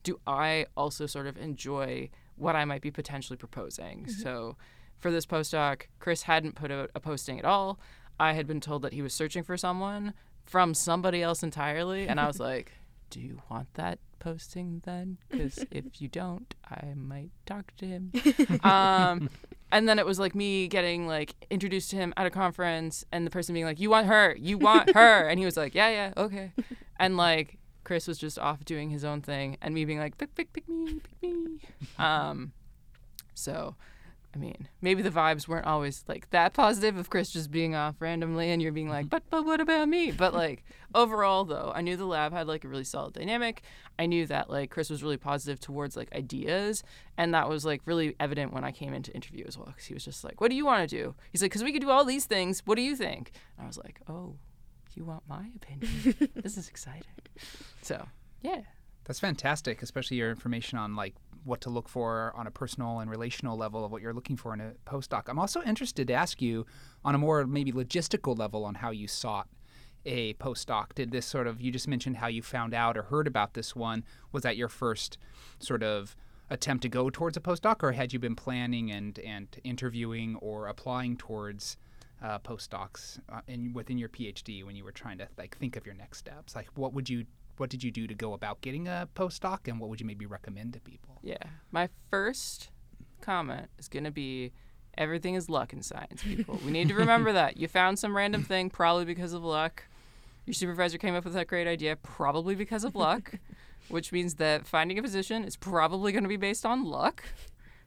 do 0.02 0.18
I 0.26 0.66
also 0.76 1.06
sort 1.06 1.26
of 1.26 1.36
enjoy 1.36 2.10
what 2.36 2.56
I 2.56 2.64
might 2.64 2.82
be 2.82 2.90
potentially 2.90 3.36
proposing? 3.36 4.06
Mm-hmm. 4.06 4.22
So 4.22 4.56
for 4.98 5.10
this 5.10 5.26
postdoc, 5.26 5.82
Chris 6.00 6.22
hadn't 6.22 6.54
put 6.56 6.70
out 6.70 6.90
a 6.94 7.00
posting 7.00 7.38
at 7.38 7.44
all. 7.44 7.78
I 8.20 8.32
had 8.32 8.46
been 8.46 8.60
told 8.60 8.82
that 8.82 8.92
he 8.92 9.02
was 9.02 9.14
searching 9.14 9.42
for 9.42 9.56
someone 9.56 10.14
from 10.44 10.74
somebody 10.74 11.22
else 11.22 11.42
entirely, 11.42 12.08
and 12.08 12.18
I 12.18 12.26
was 12.26 12.40
like, 12.50 12.72
"Do 13.10 13.20
you 13.20 13.42
want 13.50 13.72
that 13.74 13.98
posting 14.18 14.82
then? 14.84 15.18
Because 15.28 15.64
if 15.70 16.00
you 16.00 16.08
don't, 16.08 16.54
I 16.68 16.94
might 16.94 17.30
talk 17.46 17.72
to 17.76 17.86
him." 17.86 18.12
um, 18.64 19.30
and 19.72 19.88
then 19.88 19.98
it 19.98 20.06
was 20.06 20.18
like 20.18 20.34
me 20.34 20.68
getting 20.68 21.06
like 21.06 21.34
introduced 21.50 21.90
to 21.90 21.96
him 21.96 22.12
at 22.16 22.26
a 22.26 22.30
conference, 22.30 23.04
and 23.12 23.26
the 23.26 23.30
person 23.30 23.52
being 23.52 23.66
like, 23.66 23.80
"You 23.80 23.90
want 23.90 24.06
her? 24.06 24.34
You 24.38 24.58
want 24.58 24.94
her?" 24.94 25.26
and 25.28 25.38
he 25.38 25.44
was 25.44 25.56
like, 25.56 25.74
"Yeah, 25.74 25.88
yeah, 25.90 26.12
okay," 26.16 26.52
and 26.98 27.16
like. 27.16 27.58
Chris 27.84 28.06
was 28.06 28.18
just 28.18 28.38
off 28.38 28.66
doing 28.66 28.90
his 28.90 29.02
own 29.02 29.22
thing, 29.22 29.56
and 29.62 29.72
me 29.72 29.86
being 29.86 29.98
like, 29.98 30.18
pick, 30.18 30.34
pick, 30.34 30.52
pick 30.52 30.68
me, 30.68 31.00
pick 31.00 31.22
me. 31.22 31.58
Um, 31.98 32.52
so 33.32 33.76
I 34.38 34.40
mean, 34.40 34.68
maybe 34.80 35.02
the 35.02 35.10
vibes 35.10 35.48
weren't 35.48 35.66
always 35.66 36.04
like 36.06 36.30
that 36.30 36.52
positive 36.52 36.96
of 36.96 37.10
Chris 37.10 37.30
just 37.30 37.50
being 37.50 37.74
off 37.74 37.96
randomly 37.98 38.52
and 38.52 38.62
you're 38.62 38.70
being 38.70 38.88
like, 38.88 39.06
mm-hmm. 39.06 39.08
but 39.08 39.24
but 39.30 39.44
what 39.44 39.60
about 39.60 39.88
me? 39.88 40.12
But 40.12 40.32
like 40.32 40.62
overall 40.94 41.44
though, 41.44 41.72
I 41.74 41.80
knew 41.80 41.96
the 41.96 42.06
lab 42.06 42.32
had 42.32 42.46
like 42.46 42.64
a 42.64 42.68
really 42.68 42.84
solid 42.84 43.14
dynamic. 43.14 43.62
I 43.98 44.06
knew 44.06 44.26
that 44.26 44.48
like 44.48 44.70
Chris 44.70 44.90
was 44.90 45.02
really 45.02 45.16
positive 45.16 45.58
towards 45.58 45.96
like 45.96 46.14
ideas, 46.14 46.84
and 47.16 47.34
that 47.34 47.48
was 47.48 47.64
like 47.64 47.82
really 47.84 48.14
evident 48.20 48.52
when 48.52 48.62
I 48.62 48.70
came 48.70 48.94
into 48.94 49.12
interview 49.12 49.44
as 49.48 49.58
well 49.58 49.66
because 49.66 49.86
he 49.86 49.94
was 49.94 50.04
just 50.04 50.22
like, 50.22 50.40
"What 50.40 50.50
do 50.50 50.56
you 50.56 50.64
want 50.64 50.88
to 50.88 50.96
do?" 50.96 51.16
He's 51.32 51.42
like, 51.42 51.50
"Cause 51.50 51.64
we 51.64 51.72
could 51.72 51.82
do 51.82 51.90
all 51.90 52.04
these 52.04 52.26
things. 52.26 52.62
What 52.64 52.76
do 52.76 52.82
you 52.82 52.94
think?" 52.94 53.32
And 53.56 53.64
I 53.64 53.66
was 53.66 53.78
like, 53.78 54.00
"Oh, 54.08 54.36
you 54.94 55.04
want 55.04 55.24
my 55.28 55.46
opinion? 55.56 56.30
this 56.36 56.56
is 56.56 56.68
exciting." 56.68 57.02
So 57.82 58.06
yeah. 58.42 58.60
That's 59.08 59.20
fantastic, 59.20 59.82
especially 59.82 60.18
your 60.18 60.28
information 60.28 60.78
on 60.78 60.94
like 60.94 61.14
what 61.44 61.62
to 61.62 61.70
look 61.70 61.88
for 61.88 62.30
on 62.36 62.46
a 62.46 62.50
personal 62.50 63.00
and 63.00 63.10
relational 63.10 63.56
level 63.56 63.82
of 63.82 63.90
what 63.90 64.02
you're 64.02 64.12
looking 64.12 64.36
for 64.36 64.52
in 64.52 64.60
a 64.60 64.72
postdoc. 64.86 65.22
I'm 65.28 65.38
also 65.38 65.62
interested 65.62 66.06
to 66.08 66.12
ask 66.12 66.42
you 66.42 66.66
on 67.06 67.14
a 67.14 67.18
more 67.18 67.46
maybe 67.46 67.72
logistical 67.72 68.38
level 68.38 68.66
on 68.66 68.74
how 68.74 68.90
you 68.90 69.08
sought 69.08 69.48
a 70.04 70.34
postdoc. 70.34 70.94
Did 70.94 71.10
this 71.10 71.24
sort 71.24 71.46
of, 71.46 71.58
you 71.58 71.72
just 71.72 71.88
mentioned 71.88 72.18
how 72.18 72.26
you 72.26 72.42
found 72.42 72.74
out 72.74 72.98
or 72.98 73.04
heard 73.04 73.26
about 73.26 73.54
this 73.54 73.74
one. 73.74 74.04
Was 74.30 74.42
that 74.42 74.58
your 74.58 74.68
first 74.68 75.16
sort 75.58 75.82
of 75.82 76.14
attempt 76.50 76.82
to 76.82 76.90
go 76.90 77.08
towards 77.08 77.38
a 77.38 77.40
postdoc, 77.40 77.82
or 77.82 77.92
had 77.92 78.12
you 78.12 78.18
been 78.18 78.36
planning 78.36 78.90
and, 78.90 79.18
and 79.20 79.48
interviewing 79.64 80.36
or 80.36 80.68
applying 80.68 81.16
towards? 81.16 81.76
Uh, 82.20 82.36
postdocs 82.40 83.20
uh, 83.32 83.42
in 83.46 83.72
within 83.72 83.96
your 83.96 84.08
PhD 84.08 84.64
when 84.64 84.74
you 84.74 84.82
were 84.82 84.90
trying 84.90 85.18
to 85.18 85.28
like 85.38 85.56
think 85.56 85.76
of 85.76 85.86
your 85.86 85.94
next 85.94 86.18
steps? 86.18 86.56
Like, 86.56 86.66
what 86.74 86.92
would 86.92 87.08
you 87.08 87.26
what 87.58 87.70
did 87.70 87.82
you 87.82 87.90
do 87.90 88.06
to 88.06 88.14
go 88.14 88.32
about 88.32 88.60
getting 88.60 88.88
a 88.88 89.08
postdoc, 89.14 89.68
and 89.68 89.80
what 89.80 89.90
would 89.90 90.00
you 90.00 90.06
maybe 90.06 90.26
recommend 90.26 90.72
to 90.74 90.80
people? 90.80 91.18
Yeah, 91.22 91.42
my 91.70 91.88
first 92.10 92.70
comment 93.20 93.68
is 93.78 93.88
going 93.88 94.04
to 94.04 94.10
be 94.10 94.52
everything 94.96 95.34
is 95.34 95.48
luck 95.48 95.72
in 95.72 95.82
science, 95.82 96.22
people. 96.22 96.58
we 96.64 96.70
need 96.70 96.88
to 96.88 96.94
remember 96.94 97.32
that. 97.32 97.56
You 97.56 97.68
found 97.68 97.98
some 97.98 98.16
random 98.16 98.42
thing, 98.42 98.68
probably 98.68 99.04
because 99.04 99.32
of 99.32 99.44
luck. 99.44 99.84
Your 100.44 100.54
supervisor 100.54 100.98
came 100.98 101.14
up 101.14 101.24
with 101.24 101.34
that 101.34 101.46
great 101.46 101.66
idea, 101.66 101.96
probably 101.96 102.54
because 102.54 102.84
of 102.84 102.94
luck, 102.94 103.34
which 103.88 104.12
means 104.12 104.34
that 104.34 104.66
finding 104.66 104.98
a 104.98 105.02
position 105.02 105.44
is 105.44 105.56
probably 105.56 106.12
going 106.12 106.24
to 106.24 106.28
be 106.28 106.36
based 106.36 106.66
on 106.66 106.84
luck. 106.84 107.24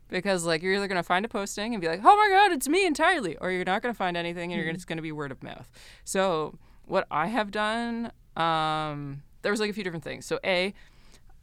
Because 0.10 0.46
like 0.46 0.62
you're 0.62 0.76
either 0.76 0.90
gonna 0.90 1.04
find 1.04 1.24
a 1.24 1.30
posting 1.30 1.74
and 1.74 1.80
be 1.80 1.88
like, 1.88 2.02
"Oh 2.04 2.18
my 2.18 2.28
God, 2.30 2.52
it's 2.52 2.68
me 2.68 2.86
entirely," 2.86 3.38
or 3.38 3.50
you're 3.50 3.64
not 3.64 3.82
gonna 3.82 3.94
find 3.94 4.18
anything 4.18 4.52
and 4.52 4.60
you're 4.60 4.68
mm-hmm. 4.68 4.76
just 4.76 4.86
gonna 4.86 5.02
be 5.02 5.14
word 5.14 5.32
of 5.32 5.42
mouth. 5.42 5.72
So 6.04 6.60
what 6.86 7.08
I 7.10 7.28
have 7.28 7.50
done, 7.50 8.12
um, 8.36 9.24
there 9.42 9.52
was 9.52 9.60
like 9.60 9.70
a 9.70 9.74
few 9.74 9.84
different 9.84 10.04
things. 10.04 10.26
So 10.26 10.40
a, 10.44 10.74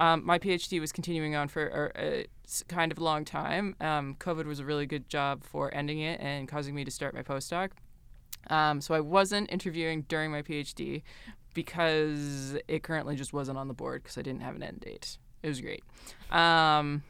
um, 0.00 0.24
my 0.24 0.38
PhD 0.38 0.80
was 0.80 0.92
continuing 0.92 1.34
on 1.34 1.48
for 1.48 1.92
a, 1.96 2.20
a 2.20 2.26
kind 2.68 2.92
of 2.92 2.98
long 2.98 3.24
time. 3.24 3.76
Um, 3.80 4.16
COVID 4.18 4.46
was 4.46 4.61
a 4.61 4.64
really 4.64 4.87
good 4.87 5.08
job 5.08 5.44
for 5.44 5.74
ending 5.74 6.00
it 6.00 6.20
and 6.20 6.48
causing 6.48 6.74
me 6.74 6.84
to 6.84 6.90
start 6.90 7.14
my 7.14 7.22
postdoc. 7.22 7.70
Um, 8.48 8.80
so 8.80 8.94
I 8.94 9.00
wasn't 9.00 9.50
interviewing 9.50 10.02
during 10.02 10.30
my 10.30 10.42
PhD 10.42 11.02
because 11.54 12.56
it 12.68 12.82
currently 12.82 13.16
just 13.16 13.32
wasn't 13.32 13.58
on 13.58 13.68
the 13.68 13.74
board 13.74 14.02
because 14.02 14.16
I 14.16 14.22
didn't 14.22 14.42
have 14.42 14.54
an 14.54 14.62
end 14.62 14.80
date. 14.80 15.18
It 15.42 15.48
was 15.48 15.61
great. 15.61 15.82
Um, 16.30 17.02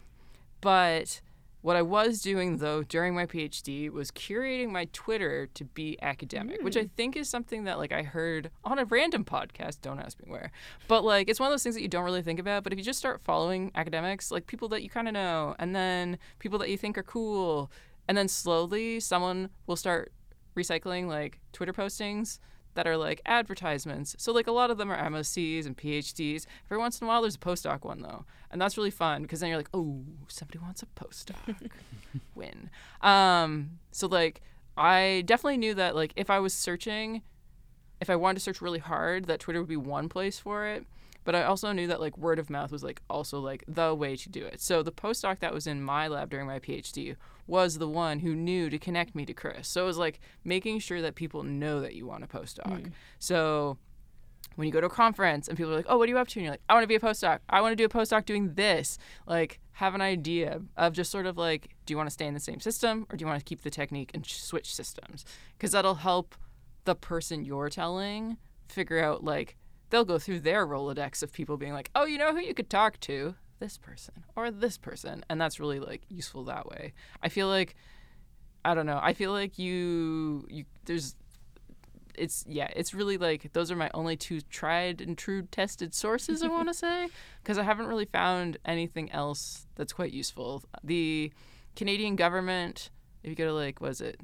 but 0.61 1.21
what 1.61 1.77
I 1.77 1.83
was 1.83 2.21
doing 2.21 2.59
though 2.59 2.83
during 2.83 3.15
my 3.15 3.27
PhD 3.27 3.91
was 3.91 4.11
curating 4.11 4.71
my 4.71 4.87
Twitter 4.93 5.49
to 5.55 5.65
be 5.65 5.99
academic, 6.01 6.61
mm. 6.61 6.65
which 6.65 6.77
I 6.77 6.85
mm. 6.85 6.91
think 6.97 7.17
is 7.17 7.29
something 7.29 7.65
that 7.65 7.79
like 7.79 7.93
I 7.93 8.03
heard 8.03 8.51
on 8.65 8.79
a 8.79 8.85
random 8.85 9.25
podcast, 9.25 9.81
don't 9.81 9.99
ask 9.99 10.19
me 10.21 10.31
where. 10.31 10.53
But 10.87 11.05
like 11.05 11.29
it's 11.29 11.41
one 11.41 11.49
of 11.49 11.53
those 11.53 11.63
things 11.63 11.75
that 11.75 11.83
you 11.83 11.89
don't 11.89 12.05
really 12.05 12.23
think 12.23 12.39
about, 12.39 12.63
but 12.63 12.73
if 12.73 12.79
you 12.79 12.85
just 12.85 12.99
start 12.99 13.21
following 13.25 13.73
academics, 13.75 14.31
like 14.31 14.47
people 14.47 14.69
that 14.69 14.83
you 14.83 14.91
kind 14.91 15.09
of 15.09 15.15
know 15.15 15.57
and 15.59 15.75
then 15.75 16.19
people 16.39 16.59
that 16.61 16.71
you 16.71 16.79
think 16.79 16.97
are 16.97 17.03
cool, 17.03 17.71
and 18.07 18.17
then 18.17 18.29
slowly 18.29 19.01
someone 19.01 19.51
will 19.67 19.77
start 19.77 20.13
recycling 20.57 21.07
like 21.07 21.41
Twitter 21.53 21.73
postings 21.73 22.39
that 22.79 22.87
are 22.87 22.97
like 22.97 23.21
advertisements. 23.27 24.15
So 24.19 24.31
like 24.31 24.47
a 24.47 24.53
lot 24.53 24.71
of 24.71 24.79
them 24.79 24.89
are 24.89 25.11
MSCs 25.11 25.67
and 25.67 25.77
PhDs. 25.77 26.47
Every 26.67 26.79
once 26.79 27.01
in 27.01 27.07
a 27.07 27.09
while 27.09 27.23
there's 27.23 27.35
a 27.35 27.39
postdoc 27.39 27.83
one 27.85 28.03
though. 28.03 28.25
And 28.53 28.63
that's 28.63 28.77
really 28.77 28.93
fun 28.93 29.23
because 29.23 29.41
then 29.41 29.49
you're 29.49 29.59
like, 29.59 29.69
"Oh, 29.75 30.05
somebody 30.29 30.61
wants 30.61 30.85
a 30.85 30.87
postdoc." 30.87 31.71
Win. 32.37 32.71
Um 33.03 33.81
so 33.91 34.07
like 34.07 34.43
I 34.77 35.25
definitely 35.27 35.57
knew 35.57 35.75
that 35.75 35.97
like 35.97 36.13
if 36.15 36.31
I 36.31 36.39
was 36.39 36.55
searching 36.55 37.23
if 38.01 38.09
I 38.11 38.15
wanted 38.15 38.35
to 38.35 38.41
search 38.43 38.63
really 38.63 38.79
hard, 38.79 39.25
that 39.25 39.41
Twitter 39.41 39.59
would 39.59 39.69
be 39.69 39.77
one 39.77 40.09
place 40.09 40.39
for 40.39 40.65
it. 40.65 40.87
But 41.29 41.35
I 41.35 41.43
also 41.43 41.73
knew 41.73 41.87
that 41.89 42.01
like 42.01 42.17
word 42.17 42.39
of 42.39 42.49
mouth 42.49 42.73
was 42.73 42.83
like 42.83 43.03
also 43.11 43.39
like 43.39 43.63
the 43.69 43.95
way 43.95 44.17
to 44.17 44.31
do 44.31 44.47
it. 44.47 44.63
So 44.63 44.83
the 44.83 44.91
postdoc 44.91 45.41
that 45.41 45.53
was 45.53 45.67
in 45.67 45.83
my 45.83 46.09
lab 46.09 46.31
during 46.31 46.47
my 46.47 46.59
PhD 46.59 47.17
was 47.47 47.77
the 47.77 47.87
one 47.87 48.21
who 48.21 48.35
knew 48.35 48.71
to 48.71 48.79
connect 48.79 49.15
me 49.15 49.27
to 49.27 49.35
Chris. 49.35 49.69
So 49.69 49.83
it 49.83 49.87
was 49.87 49.99
like 49.99 50.21
making 50.43 50.79
sure 50.79 51.03
that 51.03 51.17
people 51.17 51.43
know 51.43 51.83
that 51.83 51.95
you 51.95 52.07
want 52.07 52.25
a 52.25 52.27
postdoc. 52.27 52.81
Mm. 52.81 52.93
So 53.19 53.77
when 54.57 54.67
you 54.67 54.73
go 54.73 54.81
to 54.81 54.87
a 54.87 54.89
conference 54.89 55.49
and 55.49 55.59
people 55.59 55.71
are 55.71 55.77
like, 55.77 55.85
"Oh, 55.87 55.99
what 55.99 56.09
are 56.09 56.13
you 56.13 56.17
up 56.17 56.29
to?" 56.29 56.39
and 56.39 56.45
you're 56.45 56.53
like, 56.55 56.63
"I 56.67 56.73
want 56.73 56.85
to 56.85 56.89
be 56.89 56.95
a 56.95 56.99
postdoc. 56.99 57.41
I 57.51 57.61
want 57.61 57.73
to 57.73 57.77
do 57.77 57.85
a 57.85 57.91
postdoc 57.91 58.25
doing 58.25 58.55
this." 58.55 58.97
Like, 59.27 59.61
have 59.73 59.95
an 59.95 60.01
idea 60.01 60.63
of 60.79 60.95
just 60.95 61.11
sort 61.11 61.27
of 61.27 61.37
like, 61.37 61.77
do 61.85 61.93
you 61.93 61.99
want 61.99 62.07
to 62.07 62.15
stay 62.15 62.27
in 62.27 62.33
the 62.33 62.41
same 62.41 62.59
system 62.59 63.07
or 63.11 63.19
do 63.19 63.23
you 63.23 63.27
want 63.27 63.39
to 63.39 63.45
keep 63.45 63.61
the 63.61 63.71
technique 63.71 64.13
and 64.15 64.25
switch 64.27 64.75
systems? 64.75 65.27
Because 65.59 65.73
that'll 65.73 65.97
help 65.97 66.35
the 66.87 66.95
person 66.95 67.45
you're 67.45 67.69
telling 67.69 68.39
figure 68.67 68.99
out 68.99 69.23
like 69.23 69.59
they'll 69.91 70.05
go 70.05 70.19
through 70.19 70.41
their 70.41 70.67
Rolodex 70.67 71.23
of 71.23 71.33
people 71.33 71.57
being 71.57 71.73
like, 71.73 71.91
oh, 71.95 72.05
you 72.05 72.19
know 72.19 72.33
who 72.33 72.41
you 72.41 72.55
could 72.55 72.71
talk 72.71 73.01
to? 73.01 73.35
This 73.59 73.79
person 73.79 74.25
or 74.37 74.51
this 74.51 74.79
person. 74.79 75.25
And 75.29 75.41
that's 75.41 75.59
really 75.59 75.81
like 75.81 76.03
useful 76.09 76.45
that 76.45 76.67
way. 76.67 76.93
I 77.23 77.29
feel 77.29 77.49
like, 77.49 77.75
I 78.65 78.75
don't 78.75 78.87
know. 78.87 79.01
I 79.03 79.15
feel 79.15 79.33
like 79.33 79.59
you, 79.59 80.47
you, 80.49 80.65
there's, 80.85 81.17
it's 82.15 82.45
yeah 82.49 82.69
it's 82.75 82.95
really 82.95 83.17
like 83.17 83.53
those 83.53 83.71
are 83.71 83.77
my 83.77 83.89
only 83.95 84.17
two 84.17 84.41
tried 84.41 85.01
and 85.01 85.17
true 85.17 85.43
tested 85.53 85.95
sources 85.95 86.43
i 86.43 86.49
want 86.49 86.67
to 86.67 86.75
say 86.75 87.09
because 87.41 87.59
i 87.59 87.63
haven't 87.63 87.87
really 87.87 88.07
found 88.07 88.57
anything 88.65 89.09
else 89.13 89.69
that's 89.77 89.93
quite 89.93 90.13
useful 90.13 90.61
the 90.83 91.33
canadian 91.77 92.17
government 92.17 92.91
if 93.23 93.31
you 93.31 93.37
go 93.37 93.45
to 93.45 93.53
like 93.53 93.81
was 93.81 94.01
it 94.01 94.19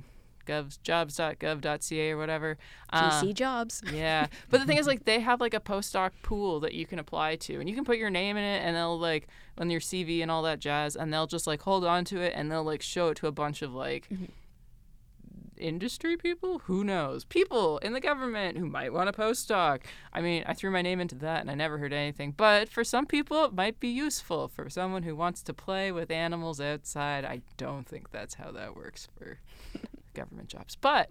govs 0.45 0.79
jobs.gov.ca 0.83 2.11
or 2.11 2.17
whatever. 2.17 2.59
GC 2.93 3.31
uh, 3.31 3.33
jobs. 3.33 3.83
yeah. 3.93 4.27
But 4.51 4.61
the 4.61 4.67
thing 4.67 4.79
is 4.79 4.87
like 4.87 5.05
they 5.05 5.21
have 5.21 5.41
like 5.41 5.55
a 5.55 5.61
postdoc 5.61 6.11
pool 6.23 6.61
that 6.61 6.75
you 6.75 6.87
can 6.87 6.99
apply 6.99 7.37
to 7.37 7.61
and 7.61 7.69
you 7.69 7.75
can 7.75 7.85
put 7.85 7.99
your 7.99 8.11
name 8.11 8.37
in 8.37 8.45
it 8.45 8.63
and 8.65 8.77
they'll 8.77 8.99
like 8.99 9.29
on 9.59 9.71
your 9.71 9.81
CV 9.81 10.23
and 10.23 10.31
all 10.31 10.43
that 10.43 10.61
jazz 10.61 10.97
and 10.97 11.13
they'll 11.13 11.27
just 11.27 11.47
like 11.47 11.63
hold 11.63 11.85
on 11.85 12.05
to 12.07 12.21
it 12.21 12.33
and 12.37 12.51
they'll 12.51 12.65
like 12.65 12.83
show 12.83 13.09
it 13.09 13.17
to 13.17 13.27
a 13.27 13.33
bunch 13.33 13.63
of 13.63 13.75
like 13.75 14.09
mm-hmm 14.09 14.25
industry 15.57 16.17
people? 16.17 16.61
Who 16.61 16.85
knows? 16.85 17.25
People 17.25 17.79
in 17.79 17.93
the 17.93 18.01
government 18.01 18.59
who 18.59 18.67
might 18.67 18.93
want 18.93 19.09
a 19.09 19.13
postdoc. 19.13 19.83
I 20.13 20.21
mean, 20.21 20.45
I 20.47 20.55
threw 20.55 20.71
my 20.71 20.83
name 20.83 21.01
into 21.01 21.15
that 21.17 21.41
and 21.41 21.51
I 21.51 21.55
never 21.55 21.79
heard 21.79 21.93
anything. 21.93 22.33
But 22.37 22.69
for 22.69 22.85
some 22.85 23.07
people, 23.07 23.45
it 23.45 23.55
might 23.55 23.81
be 23.81 23.89
useful. 23.89 24.49
For 24.49 24.69
someone 24.69 25.03
who 25.03 25.17
wants 25.17 25.43
to 25.45 25.55
play 25.55 25.93
with 25.93 26.11
animals 26.11 26.61
outside, 26.61 27.25
I 27.25 27.43
don't 27.57 27.87
think 27.87 28.11
that's 28.11 28.35
how 28.35 28.51
that 28.53 28.77
works 28.77 29.09
for 29.17 29.39
government 30.15 30.49
jobs. 30.49 30.77
But, 30.77 31.11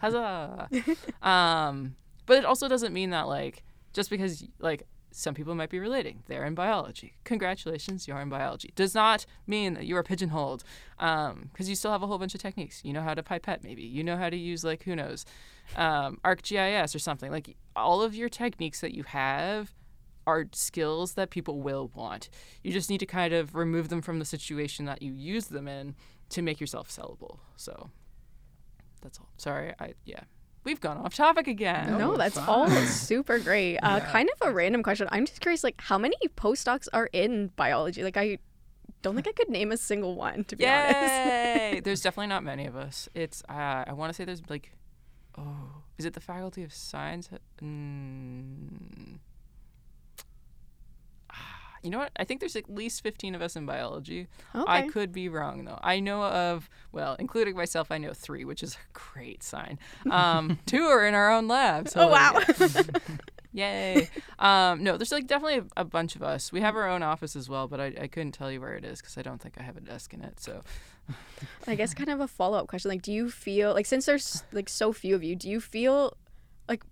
huzzah! 0.00 0.68
um, 1.22 1.96
but 2.26 2.38
it 2.38 2.44
also 2.44 2.68
doesn't 2.68 2.92
mean 2.92 3.10
that, 3.10 3.28
like, 3.28 3.62
just 3.92 4.10
because, 4.10 4.44
like, 4.58 4.86
some 5.12 5.34
people 5.34 5.54
might 5.54 5.70
be 5.70 5.78
relating. 5.78 6.22
They're 6.26 6.44
in 6.44 6.54
biology. 6.54 7.14
Congratulations, 7.24 8.06
you're 8.06 8.20
in 8.20 8.28
biology. 8.28 8.72
Does 8.76 8.94
not 8.94 9.26
mean 9.46 9.74
that 9.74 9.86
you 9.86 9.96
are 9.96 10.02
pigeonholed, 10.02 10.64
because 10.96 11.30
um, 11.30 11.50
you 11.56 11.74
still 11.74 11.90
have 11.92 12.02
a 12.02 12.06
whole 12.06 12.18
bunch 12.18 12.34
of 12.34 12.40
techniques. 12.40 12.80
You 12.84 12.92
know 12.92 13.02
how 13.02 13.14
to 13.14 13.22
pipette, 13.22 13.64
maybe. 13.64 13.82
You 13.82 14.04
know 14.04 14.16
how 14.16 14.30
to 14.30 14.36
use 14.36 14.64
like 14.64 14.84
who 14.84 14.94
knows, 14.94 15.24
um, 15.76 16.18
ArcGIS 16.24 16.94
or 16.94 16.98
something. 16.98 17.30
Like 17.30 17.56
all 17.74 18.02
of 18.02 18.14
your 18.14 18.28
techniques 18.28 18.80
that 18.80 18.94
you 18.94 19.02
have 19.04 19.72
are 20.26 20.46
skills 20.52 21.14
that 21.14 21.30
people 21.30 21.60
will 21.60 21.90
want. 21.94 22.28
You 22.62 22.72
just 22.72 22.90
need 22.90 22.98
to 22.98 23.06
kind 23.06 23.34
of 23.34 23.54
remove 23.54 23.88
them 23.88 24.02
from 24.02 24.18
the 24.18 24.24
situation 24.24 24.84
that 24.84 25.02
you 25.02 25.12
use 25.12 25.46
them 25.46 25.66
in 25.66 25.96
to 26.30 26.42
make 26.42 26.60
yourself 26.60 26.88
sellable. 26.88 27.38
So 27.56 27.90
that's 29.00 29.18
all. 29.18 29.28
Sorry, 29.36 29.74
I 29.78 29.94
yeah 30.04 30.20
we've 30.64 30.80
gone 30.80 30.98
off 30.98 31.14
topic 31.14 31.48
again. 31.48 31.90
No, 31.92 31.98
no 31.98 32.16
that's 32.16 32.36
fine. 32.36 32.48
all 32.48 32.68
super 32.68 33.38
great. 33.38 33.78
Uh, 33.78 34.00
yeah. 34.02 34.10
Kind 34.10 34.28
of 34.30 34.48
a 34.48 34.52
random 34.52 34.82
question. 34.82 35.08
I'm 35.10 35.26
just 35.26 35.40
curious, 35.40 35.64
like, 35.64 35.80
how 35.80 35.98
many 35.98 36.16
postdocs 36.36 36.88
are 36.92 37.08
in 37.12 37.48
biology? 37.56 38.02
Like, 38.02 38.16
I 38.16 38.38
don't 39.02 39.14
think 39.14 39.28
I 39.28 39.32
could 39.32 39.48
name 39.48 39.72
a 39.72 39.76
single 39.76 40.14
one, 40.14 40.44
to 40.44 40.56
be 40.56 40.64
Yay! 40.64 41.70
honest. 41.70 41.84
there's 41.84 42.00
definitely 42.00 42.28
not 42.28 42.44
many 42.44 42.66
of 42.66 42.76
us. 42.76 43.08
It's, 43.14 43.42
uh, 43.48 43.84
I 43.86 43.92
want 43.92 44.10
to 44.10 44.14
say 44.14 44.24
there's 44.24 44.42
like, 44.48 44.72
oh, 45.38 45.82
is 45.98 46.04
it 46.04 46.14
the 46.14 46.20
Faculty 46.20 46.62
of 46.62 46.72
Science? 46.72 47.30
Mm, 47.62 49.18
you 51.82 51.90
know 51.90 51.98
what? 51.98 52.12
I 52.16 52.24
think 52.24 52.40
there's 52.40 52.56
at 52.56 52.68
least 52.68 53.02
15 53.02 53.34
of 53.34 53.42
us 53.42 53.56
in 53.56 53.66
biology. 53.66 54.26
Okay. 54.54 54.64
I 54.66 54.88
could 54.88 55.12
be 55.12 55.28
wrong 55.28 55.64
though. 55.64 55.78
I 55.82 56.00
know 56.00 56.22
of, 56.22 56.68
well, 56.92 57.16
including 57.18 57.56
myself, 57.56 57.90
I 57.90 57.98
know 57.98 58.12
three, 58.12 58.44
which 58.44 58.62
is 58.62 58.74
a 58.74 58.92
great 58.92 59.42
sign. 59.42 59.78
Um, 60.10 60.58
two 60.66 60.82
are 60.82 61.06
in 61.06 61.14
our 61.14 61.32
own 61.32 61.48
lab. 61.48 61.88
So 61.88 62.02
oh 62.02 62.08
wow! 62.08 62.40
Yay! 63.52 64.08
Um, 64.38 64.84
no, 64.84 64.96
there's 64.96 65.10
like 65.10 65.26
definitely 65.26 65.58
a, 65.76 65.80
a, 65.80 65.84
bunch 65.84 66.14
of 66.14 66.22
us. 66.22 66.52
We 66.52 66.60
have 66.60 66.76
our 66.76 66.88
own 66.88 67.02
office 67.02 67.34
as 67.34 67.48
well, 67.48 67.66
but 67.66 67.80
I, 67.80 67.86
I 68.00 68.06
couldn't 68.06 68.32
tell 68.32 68.50
you 68.50 68.60
where 68.60 68.74
it 68.74 68.84
is 68.84 69.00
because 69.00 69.18
I 69.18 69.22
don't 69.22 69.40
think 69.40 69.54
I 69.58 69.62
have 69.62 69.76
a 69.76 69.80
desk 69.80 70.14
in 70.14 70.22
it. 70.22 70.38
So. 70.40 70.62
I 71.66 71.74
guess 71.74 71.92
kind 71.92 72.10
of 72.10 72.20
a 72.20 72.28
follow 72.28 72.58
up 72.58 72.68
question. 72.68 72.90
Like, 72.90 73.02
do 73.02 73.12
you 73.12 73.28
feel 73.28 73.74
like 73.74 73.86
since 73.86 74.06
there's 74.06 74.44
like 74.52 74.68
so 74.68 74.92
few 74.92 75.16
of 75.16 75.24
you, 75.24 75.34
do 75.34 75.48
you 75.48 75.60
feel 75.60 76.16
like 76.68 76.84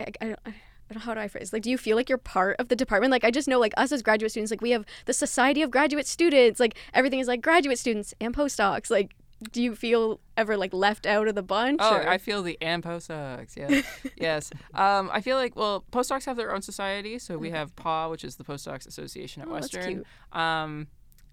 I, 0.00 0.06
I, 0.20 0.36
I 0.44 0.54
how 0.94 1.14
do 1.14 1.20
I 1.20 1.28
phrase? 1.28 1.52
Like, 1.52 1.62
do 1.62 1.70
you 1.70 1.78
feel 1.78 1.96
like 1.96 2.08
you're 2.08 2.18
part 2.18 2.56
of 2.58 2.68
the 2.68 2.76
department? 2.76 3.10
Like, 3.10 3.24
I 3.24 3.30
just 3.30 3.48
know, 3.48 3.58
like, 3.58 3.74
us 3.76 3.92
as 3.92 4.02
graduate 4.02 4.30
students, 4.30 4.50
like, 4.50 4.60
we 4.60 4.70
have 4.70 4.84
the 5.06 5.12
Society 5.12 5.62
of 5.62 5.70
Graduate 5.70 6.06
Students. 6.06 6.60
Like, 6.60 6.76
everything 6.94 7.20
is 7.20 7.28
like 7.28 7.42
graduate 7.42 7.78
students 7.78 8.14
and 8.20 8.34
postdocs. 8.34 8.90
Like, 8.90 9.14
do 9.52 9.62
you 9.62 9.74
feel 9.74 10.20
ever 10.36 10.56
like 10.56 10.72
left 10.72 11.06
out 11.06 11.28
of 11.28 11.34
the 11.34 11.42
bunch? 11.42 11.80
Oh, 11.82 11.96
or? 11.96 12.08
I 12.08 12.18
feel 12.18 12.42
the 12.42 12.56
and 12.60 12.82
postdocs. 12.82 13.56
Yes, 13.56 13.84
yes. 14.16 14.50
Um, 14.72 15.10
I 15.12 15.20
feel 15.20 15.36
like 15.36 15.56
well, 15.56 15.84
postdocs 15.92 16.24
have 16.24 16.36
their 16.36 16.54
own 16.54 16.62
society. 16.62 17.18
So 17.18 17.36
we 17.36 17.50
have 17.50 17.76
PAW, 17.76 18.08
which 18.10 18.24
is 18.24 18.36
the 18.36 18.44
Postdocs 18.44 18.86
Association 18.86 19.42
at 19.42 19.48
oh, 19.48 19.52
Western. 19.52 20.04
Um, 20.32 20.86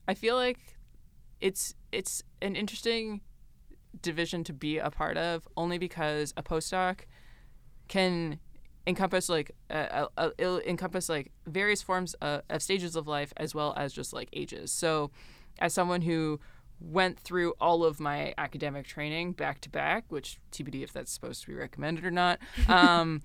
I 0.07 0.15
feel 0.15 0.35
like 0.35 0.59
it's 1.39 1.75
it's 1.91 2.23
an 2.41 2.55
interesting 2.55 3.21
division 4.01 4.43
to 4.45 4.53
be 4.53 4.79
a 4.79 4.89
part 4.89 5.17
of, 5.17 5.47
only 5.55 5.77
because 5.77 6.33
a 6.35 6.43
postdoc 6.43 7.01
can 7.87 8.39
encompass 8.86 9.30
like 9.30 9.52
uh, 9.69 10.08
uh, 10.17 10.30
it'll 10.38 10.60
encompass 10.62 11.10
like 11.10 11.32
various 11.48 11.82
forms 11.82 12.13
of, 12.15 12.41
of 12.50 12.62
stages 12.62 12.96
of 12.96 13.08
life 13.08 13.34
as 13.38 13.56
well 13.56 13.74
as 13.78 13.93
just 13.93 14.13
like 14.13 14.30
ages. 14.34 14.72
So, 14.72 15.12
as 15.60 15.74
someone 15.74 16.02
who 16.02 16.39
went 16.80 17.19
through 17.19 17.54
all 17.62 17.86
of 17.86 18.00
my 18.00 18.34
academic 18.38 18.86
training 18.86 19.34
back 19.34 19.62
to 19.62 19.69
back, 19.69 20.06
which 20.10 20.39
TBD 20.52 20.84
if 20.84 20.91
that's 20.91 21.12
supposed 21.12 21.41
to 21.41 21.48
be 21.48 21.54
recommended 21.54 22.06
or 22.06 22.12
not, 22.12 22.39
um, 22.67 23.22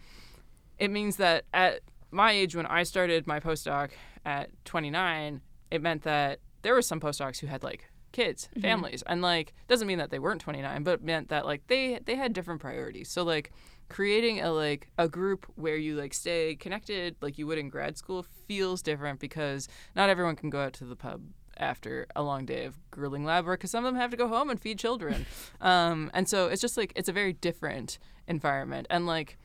it 0.79 0.90
means 0.90 1.16
that 1.16 1.44
at 1.53 1.81
my 2.11 2.33
age 2.33 2.55
when 2.55 2.66
I 2.66 2.85
started 2.85 3.27
my 3.27 3.40
postdoc 3.40 3.90
at 4.25 4.51
29, 4.64 5.40
it 5.71 5.83
meant 5.83 6.03
that 6.03 6.40
there 6.62 6.75
were 6.75 6.83
some 6.83 7.01
postdocs 7.01 7.38
who 7.38 7.47
had 7.47 7.62
like 7.62 7.90
kids, 8.12 8.49
mm-hmm. 8.53 8.62
families, 8.62 9.03
and 9.07 9.23
like 9.23 9.55
doesn't 9.66 9.87
mean 9.87 9.99
that 9.99 10.11
they 10.11 10.18
weren't 10.18 10.40
29, 10.40 10.83
but 10.83 11.03
meant 11.03 11.29
that 11.29 11.44
like 11.44 11.66
they 11.66 11.99
they 12.05 12.14
had 12.14 12.33
different 12.33 12.61
priorities. 12.61 13.11
So 13.11 13.23
like 13.23 13.53
creating 13.88 14.40
a 14.40 14.53
like 14.53 14.88
a 14.98 15.09
group 15.09 15.46
where 15.57 15.77
you 15.77 15.96
like 15.96 16.12
stay 16.12 16.55
connected 16.55 17.16
like 17.20 17.38
you 17.38 17.46
would 17.46 17.59
in 17.59 17.68
grad 17.68 17.96
school 17.96 18.24
feels 18.46 18.83
different 18.83 19.18
because 19.18 19.68
not 19.96 20.11
everyone 20.11 20.37
can 20.37 20.51
go 20.51 20.61
out 20.61 20.72
to 20.72 20.85
the 20.85 20.96
pub 20.96 21.22
after 21.57 22.07
a 22.14 22.22
long 22.22 22.44
day 22.44 22.64
of 22.64 22.79
grueling 22.90 23.24
lab 23.24 23.44
work 23.44 23.61
because 23.61 23.70
some 23.70 23.85
of 23.85 23.92
them 23.92 24.01
have 24.01 24.11
to 24.11 24.16
go 24.16 24.29
home 24.29 24.48
and 24.48 24.61
feed 24.61 24.79
children. 24.79 25.27
Um, 25.61 26.11
and 26.14 26.29
so 26.29 26.46
it's 26.46 26.62
just 26.62 26.77
like 26.77 26.92
it's 26.94 27.09
a 27.09 27.12
very 27.12 27.33
different 27.33 27.98
environment. 28.29 28.87
And 28.90 29.07
like 29.07 29.38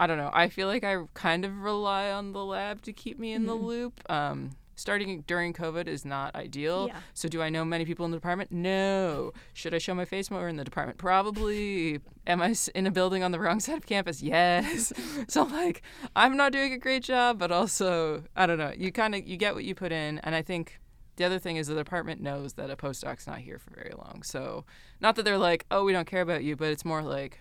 i 0.00 0.08
don't 0.08 0.18
know 0.18 0.30
i 0.32 0.48
feel 0.48 0.66
like 0.66 0.82
i 0.82 0.96
kind 1.14 1.44
of 1.44 1.56
rely 1.62 2.10
on 2.10 2.32
the 2.32 2.44
lab 2.44 2.82
to 2.82 2.92
keep 2.92 3.16
me 3.16 3.32
in 3.32 3.42
mm-hmm. 3.42 3.48
the 3.50 3.54
loop. 3.54 4.10
Um, 4.10 4.50
starting 4.76 5.22
during 5.26 5.52
COVID 5.52 5.86
is 5.86 6.04
not 6.04 6.34
ideal. 6.34 6.88
Yeah. 6.88 7.00
So, 7.14 7.28
do 7.28 7.42
I 7.42 7.48
know 7.48 7.64
many 7.64 7.84
people 7.84 8.04
in 8.04 8.10
the 8.10 8.16
department? 8.16 8.50
No. 8.52 9.32
Should 9.52 9.74
I 9.74 9.78
show 9.78 9.94
my 9.94 10.04
face 10.04 10.30
more 10.30 10.48
in 10.48 10.56
the 10.56 10.64
department? 10.64 10.98
Probably. 10.98 12.00
Am 12.26 12.40
I 12.40 12.54
in 12.74 12.86
a 12.86 12.90
building 12.90 13.22
on 13.22 13.32
the 13.32 13.40
wrong 13.40 13.60
side 13.64 13.76
of 13.76 13.86
campus? 13.86 14.22
Yes. 14.22 14.92
so, 15.28 15.44
like, 15.44 15.82
I'm 16.16 16.36
not 16.36 16.52
doing 16.52 16.72
a 16.72 16.78
great 16.78 17.02
job, 17.02 17.38
but 17.38 17.52
also, 17.52 18.24
I 18.36 18.46
don't 18.46 18.58
know. 18.58 18.72
You 18.76 18.92
kind 18.92 19.14
of 19.14 19.26
you 19.26 19.36
get 19.36 19.54
what 19.54 19.64
you 19.64 19.74
put 19.74 19.92
in, 19.92 20.18
and 20.20 20.34
I 20.34 20.42
think. 20.42 20.80
The 21.16 21.22
other 21.22 21.38
thing 21.38 21.58
is 21.58 21.68
the 21.68 21.76
department 21.76 22.20
knows 22.20 22.54
that 22.54 22.70
a 22.70 22.76
postdoc's 22.76 23.28
not 23.28 23.38
here 23.38 23.60
for 23.60 23.70
very 23.72 23.92
long. 23.96 24.24
So, 24.24 24.64
not 25.00 25.14
that 25.14 25.22
they're 25.22 25.38
like, 25.38 25.64
oh, 25.70 25.84
we 25.84 25.92
don't 25.92 26.08
care 26.08 26.22
about 26.22 26.42
you, 26.42 26.56
but 26.56 26.72
it's 26.72 26.84
more 26.84 27.02
like, 27.02 27.38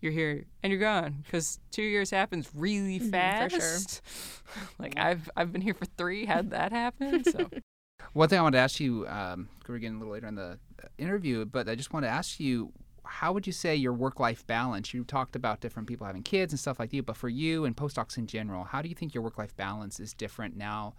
you're 0.00 0.12
here 0.12 0.44
and 0.62 0.70
you're 0.70 0.80
gone 0.80 1.22
because 1.24 1.58
two 1.70 1.82
years 1.82 2.10
happens 2.10 2.48
really 2.54 2.98
fast. 2.98 3.54
Mm-hmm, 3.54 3.60
for 3.60 4.60
sure. 4.60 4.68
like 4.78 4.98
I've 4.98 5.30
I've 5.36 5.52
been 5.52 5.62
here 5.62 5.74
for 5.74 5.86
three. 5.96 6.24
How'd 6.24 6.50
that 6.50 6.72
happen? 6.72 7.24
So. 7.24 7.48
One 8.12 8.28
thing 8.28 8.38
I 8.38 8.42
wanted 8.42 8.56
to 8.58 8.62
ask 8.62 8.80
you, 8.80 9.06
um, 9.08 9.48
we're 9.66 9.78
getting 9.78 9.96
a 9.96 9.98
little 9.98 10.14
later 10.14 10.28
in 10.28 10.34
the 10.34 10.58
uh, 10.82 10.88
interview, 10.96 11.44
but 11.44 11.68
I 11.68 11.74
just 11.74 11.92
want 11.92 12.04
to 12.04 12.08
ask 12.08 12.40
you, 12.40 12.72
how 13.04 13.32
would 13.32 13.46
you 13.46 13.52
say 13.52 13.74
your 13.74 13.92
work-life 13.92 14.46
balance? 14.46 14.94
You 14.94 15.04
talked 15.04 15.36
about 15.36 15.60
different 15.60 15.88
people 15.88 16.06
having 16.06 16.22
kids 16.22 16.52
and 16.52 16.58
stuff 16.58 16.78
like 16.78 16.90
that, 16.90 17.06
but 17.06 17.16
for 17.16 17.28
you 17.28 17.64
and 17.64 17.76
postdocs 17.76 18.16
in 18.16 18.26
general, 18.26 18.64
how 18.64 18.82
do 18.82 18.88
you 18.88 18.94
think 18.94 19.14
your 19.14 19.22
work-life 19.22 19.54
balance 19.56 20.00
is 20.00 20.14
different 20.14 20.56
now 20.56 20.94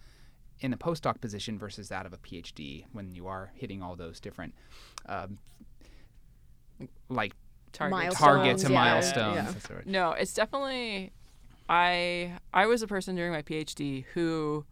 in 0.59 0.73
a 0.73 0.77
postdoc 0.77 1.21
position 1.21 1.57
versus 1.57 1.89
that 1.89 2.05
of 2.05 2.13
a 2.13 2.17
PhD 2.17 2.85
when 2.91 3.15
you 3.15 3.27
are 3.27 3.51
hitting 3.55 3.81
all 3.81 3.95
those 3.95 4.19
different, 4.19 4.53
um, 5.07 5.39
like 7.09 7.33
targets, 7.73 8.17
targets 8.17 8.63
and 8.63 8.73
yeah, 8.73 8.79
milestones. 8.79 9.67
Yeah. 9.69 9.81
No, 9.85 10.11
it's 10.11 10.33
definitely. 10.33 11.11
I 11.67 12.33
I 12.53 12.65
was 12.65 12.81
a 12.81 12.87
person 12.87 13.15
during 13.15 13.31
my 13.31 13.43
PhD 13.43 14.05
who 14.13 14.65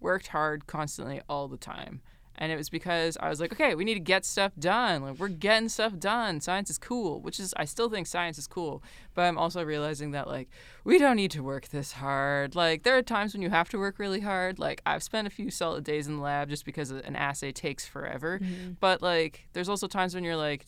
worked 0.00 0.28
hard 0.28 0.66
constantly 0.66 1.20
all 1.28 1.48
the 1.48 1.56
time. 1.56 2.00
And 2.36 2.50
it 2.50 2.56
was 2.56 2.68
because 2.68 3.16
I 3.20 3.28
was 3.28 3.40
like, 3.40 3.52
okay, 3.52 3.76
we 3.76 3.84
need 3.84 3.94
to 3.94 4.00
get 4.00 4.24
stuff 4.24 4.52
done. 4.58 5.02
Like 5.02 5.18
we're 5.18 5.28
getting 5.28 5.68
stuff 5.68 5.96
done. 5.98 6.40
Science 6.40 6.68
is 6.68 6.78
cool, 6.78 7.20
which 7.20 7.38
is 7.38 7.54
I 7.56 7.64
still 7.64 7.88
think 7.88 8.08
science 8.08 8.38
is 8.38 8.48
cool, 8.48 8.82
but 9.14 9.22
I'm 9.22 9.38
also 9.38 9.62
realizing 9.62 10.10
that 10.12 10.26
like 10.26 10.48
we 10.82 10.98
don't 10.98 11.16
need 11.16 11.30
to 11.32 11.44
work 11.44 11.68
this 11.68 11.92
hard. 11.92 12.56
Like 12.56 12.82
there 12.82 12.98
are 12.98 13.02
times 13.02 13.34
when 13.34 13.42
you 13.42 13.50
have 13.50 13.68
to 13.70 13.78
work 13.78 14.00
really 14.00 14.20
hard. 14.20 14.58
Like 14.58 14.82
I've 14.84 15.04
spent 15.04 15.28
a 15.28 15.30
few 15.30 15.48
solid 15.50 15.84
days 15.84 16.08
in 16.08 16.16
the 16.16 16.22
lab 16.22 16.48
just 16.50 16.64
because 16.64 16.90
an 16.90 17.14
assay 17.14 17.52
takes 17.52 17.86
forever. 17.86 18.40
Mm-hmm. 18.40 18.72
But 18.80 19.00
like 19.00 19.46
there's 19.52 19.68
also 19.68 19.86
times 19.86 20.14
when 20.14 20.24
you're 20.24 20.36
like 20.36 20.66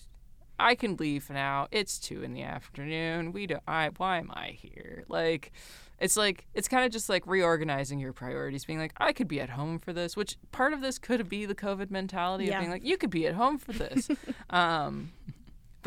I 0.59 0.75
can 0.75 0.97
leave 0.97 1.31
now. 1.31 1.69
It's 1.71 1.99
two 1.99 2.23
in 2.23 2.33
the 2.33 2.42
afternoon. 2.42 3.33
We 3.33 3.47
don't. 3.47 3.62
I. 3.66 3.90
Why 3.97 4.19
am 4.19 4.31
I 4.35 4.57
here? 4.59 5.05
Like, 5.09 5.53
it's 5.99 6.16
like 6.16 6.47
it's 6.55 6.69
kind 6.69 6.85
of 6.85 6.92
just 6.92 7.09
like 7.09 7.27
reorganizing 7.27 7.99
your 7.99 8.12
priorities, 8.12 8.64
being 8.64 8.79
like, 8.79 8.92
I 8.99 9.12
could 9.12 9.29
be 9.29 9.40
at 9.40 9.51
home 9.51 9.79
for 9.79 9.92
this. 9.92 10.16
Which 10.16 10.37
part 10.53 10.73
of 10.73 10.81
this 10.81 10.99
could 10.99 11.29
be 11.29 11.47
the 11.47 11.55
COVID 11.55 11.90
mentality 11.90 12.47
yeah. 12.47 12.55
of 12.55 12.61
being 12.61 12.71
like, 12.71 12.85
you 12.85 12.97
could 12.97 13.11
be 13.11 13.27
at 13.27 13.35
home 13.35 13.59
for 13.59 13.73
this. 13.73 14.09
um, 14.51 15.12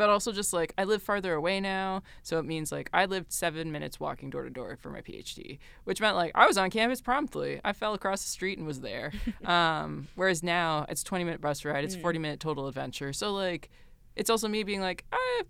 but 0.00 0.08
also 0.08 0.32
just 0.32 0.54
like 0.54 0.72
I 0.78 0.84
live 0.84 1.02
farther 1.02 1.34
away 1.34 1.60
now, 1.60 2.02
so 2.22 2.38
it 2.38 2.46
means 2.46 2.72
like 2.72 2.88
I 2.94 3.04
lived 3.04 3.30
seven 3.30 3.70
minutes 3.70 4.00
walking 4.00 4.30
door 4.30 4.44
to 4.44 4.50
door 4.50 4.78
for 4.80 4.88
my 4.88 5.02
PhD, 5.02 5.58
which 5.84 6.00
meant 6.00 6.16
like 6.16 6.32
I 6.34 6.46
was 6.46 6.56
on 6.56 6.70
campus 6.70 7.02
promptly. 7.02 7.60
I 7.62 7.74
fell 7.74 7.92
across 7.92 8.22
the 8.22 8.30
street 8.30 8.56
and 8.56 8.66
was 8.66 8.80
there. 8.80 9.12
um, 9.44 10.08
whereas 10.14 10.42
now 10.42 10.86
it's 10.88 11.02
20 11.02 11.24
minute 11.24 11.42
bus 11.42 11.66
ride, 11.66 11.84
it's 11.84 11.96
40 11.96 12.18
minute 12.18 12.40
total 12.40 12.66
adventure. 12.66 13.12
So 13.12 13.34
like, 13.34 13.68
it's 14.16 14.30
also 14.30 14.48
me 14.48 14.62
being 14.62 14.80
like, 14.80 15.04
I, 15.12 15.42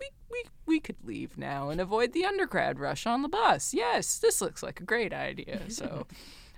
we 0.00 0.08
we 0.30 0.44
we 0.66 0.80
could 0.80 0.96
leave 1.04 1.38
now 1.38 1.70
and 1.70 1.80
avoid 1.80 2.12
the 2.12 2.24
undergrad 2.24 2.78
rush 2.78 3.06
on 3.06 3.22
the 3.22 3.28
bus. 3.28 3.74
Yes, 3.74 4.18
this 4.18 4.40
looks 4.40 4.62
like 4.62 4.80
a 4.80 4.84
great 4.84 5.12
idea. 5.12 5.60
So, 5.68 6.06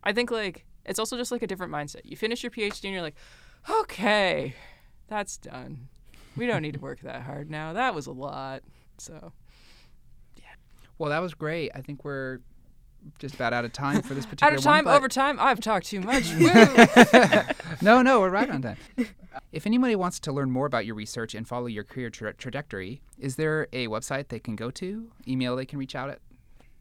I 0.05 0.13
think 0.13 0.31
like 0.31 0.65
it's 0.85 0.99
also 0.99 1.17
just 1.17 1.33
like 1.33 1.43
a 1.43 1.47
different 1.47 1.73
mindset. 1.73 2.03
You 2.05 2.17
finish 2.17 2.43
your 2.43 2.51
PhD 2.51 2.85
and 2.85 2.93
you're 2.93 3.03
like, 3.03 3.17
okay, 3.69 4.55
that's 5.09 5.37
done 5.37 5.89
we 6.37 6.47
don't 6.47 6.63
need 6.63 6.75
to 6.75 6.81
work 6.81 7.01
that 7.01 7.23
hard 7.23 7.51
now. 7.51 7.73
That 7.73 7.95
was 7.95 8.07
a 8.07 8.13
lot. 8.13 8.63
So, 8.99 9.33
yeah. 10.37 10.55
Well, 10.99 11.11
that 11.11 11.21
was 11.21 11.35
great. 11.35 11.73
I 11.75 11.81
think 11.81 12.05
we're 12.05 12.41
just 13.19 13.35
about 13.35 13.53
out 13.53 13.65
of 13.65 13.73
time 13.73 14.03
for 14.03 14.15
this 14.15 14.27
particular 14.27 14.53
out 14.53 14.59
of 14.59 14.65
time 14.65 14.85
one, 14.85 14.95
over 14.97 15.09
time? 15.09 15.39
I've 15.41 15.61
talked 15.61 15.87
too 15.87 16.01
much. 16.01 16.33
No 17.83 18.01
no 18.01 18.21
we're 18.21 18.31
right 18.31 18.49
on 18.49 18.63
time 18.63 18.77
if 19.53 19.67
anybody 19.67 19.95
wants 19.95 20.19
to 20.21 20.33
learn 20.33 20.51
more 20.51 20.67
about 20.67 20.87
your 20.87 20.95
research 20.95 21.35
and 21.35 21.47
follow 21.47 21.67
your 21.67 21.85
career 21.85 22.09
tra- 22.11 22.33
trajectory 22.35 23.03
is 23.19 23.37
there 23.37 23.69
a 23.73 23.87
website 23.89 24.29
they 24.29 24.39
can 24.39 24.57
go 24.57 24.71
to 24.71 25.11
email 25.29 25.57
they 25.57 25.67
can 25.67 25.79
reach 25.79 25.95
out 25.95 26.09
at 26.09 26.21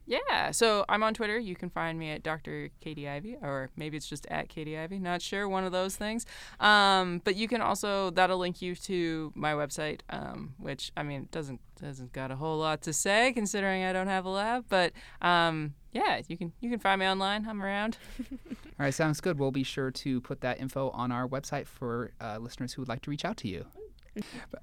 yeah, 0.05 0.51
so 0.51 0.85
I'm 0.87 1.01
on 1.03 1.13
Twitter. 1.13 1.39
You 1.39 1.55
can 1.55 1.69
find 1.69 1.97
me 1.97 2.11
at 2.11 2.21
Dr. 2.21 2.69
Catie 2.79 3.09
Ivy, 3.09 3.37
or 3.41 3.69
maybe 3.75 3.97
it's 3.97 4.07
just 4.07 4.27
at 4.29 4.49
Catie 4.49 4.77
Ivy. 4.77 4.99
Not 4.99 5.21
sure, 5.21 5.47
one 5.49 5.63
of 5.63 5.71
those 5.71 5.95
things. 5.95 6.25
Um, 6.59 7.21
but 7.23 7.35
you 7.35 7.47
can 7.47 7.61
also 7.61 8.11
that'll 8.11 8.37
link 8.37 8.61
you 8.61 8.75
to 8.75 9.31
my 9.35 9.53
website, 9.53 10.01
um, 10.09 10.53
which 10.59 10.91
I 10.95 11.03
mean 11.03 11.27
doesn't 11.31 11.59
doesn't 11.81 12.13
got 12.13 12.31
a 12.31 12.35
whole 12.35 12.57
lot 12.57 12.81
to 12.83 12.93
say 12.93 13.33
considering 13.33 13.83
I 13.83 13.93
don't 13.93 14.07
have 14.07 14.25
a 14.25 14.29
lab. 14.29 14.65
But 14.69 14.93
um, 15.21 15.73
yeah, 15.91 16.21
you 16.27 16.37
can 16.37 16.53
you 16.59 16.69
can 16.69 16.79
find 16.79 16.99
me 16.99 17.07
online. 17.07 17.47
I'm 17.47 17.63
around. 17.63 17.97
All 18.31 18.55
right, 18.77 18.93
sounds 18.93 19.21
good. 19.21 19.39
We'll 19.39 19.51
be 19.51 19.63
sure 19.63 19.89
to 19.91 20.21
put 20.21 20.41
that 20.41 20.59
info 20.59 20.89
on 20.91 21.11
our 21.11 21.27
website 21.27 21.65
for 21.67 22.11
uh, 22.21 22.37
listeners 22.39 22.73
who 22.73 22.81
would 22.81 22.89
like 22.89 23.01
to 23.03 23.09
reach 23.09 23.25
out 23.25 23.37
to 23.37 23.47
you. 23.47 23.65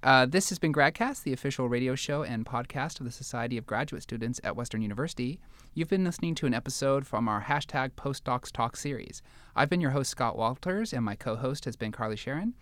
Uh, 0.02 0.26
this 0.26 0.48
has 0.48 0.58
been 0.58 0.72
GradCast, 0.72 1.22
the 1.22 1.32
official 1.32 1.68
radio 1.68 1.94
show 1.94 2.22
and 2.22 2.46
podcast 2.46 3.00
of 3.00 3.06
the 3.06 3.12
Society 3.12 3.56
of 3.56 3.66
Graduate 3.66 4.02
Students 4.02 4.40
at 4.42 4.56
Western 4.56 4.82
University. 4.82 5.38
You've 5.74 5.88
been 5.88 6.04
listening 6.04 6.34
to 6.36 6.46
an 6.46 6.54
episode 6.54 7.06
from 7.06 7.28
our 7.28 7.42
hashtag 7.42 7.90
Postdocs 7.92 8.50
Talk 8.50 8.76
series. 8.76 9.22
I've 9.54 9.70
been 9.70 9.80
your 9.80 9.90
host, 9.90 10.10
Scott 10.10 10.36
Walters, 10.36 10.92
and 10.92 11.04
my 11.04 11.14
co 11.14 11.36
host 11.36 11.64
has 11.66 11.76
been 11.76 11.92
Carly 11.92 12.16
Charron. 12.16 12.52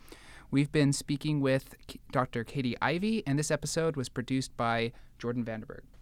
We've 0.50 0.72
been 0.72 0.92
speaking 0.92 1.40
with 1.40 1.76
Dr. 2.10 2.42
Catie 2.44 2.76
Ivy, 2.82 3.22
and 3.26 3.38
this 3.38 3.50
episode 3.50 3.96
was 3.96 4.08
produced 4.08 4.56
by 4.56 4.92
Jordan 5.18 5.44
VanderBurgt. 5.44 5.99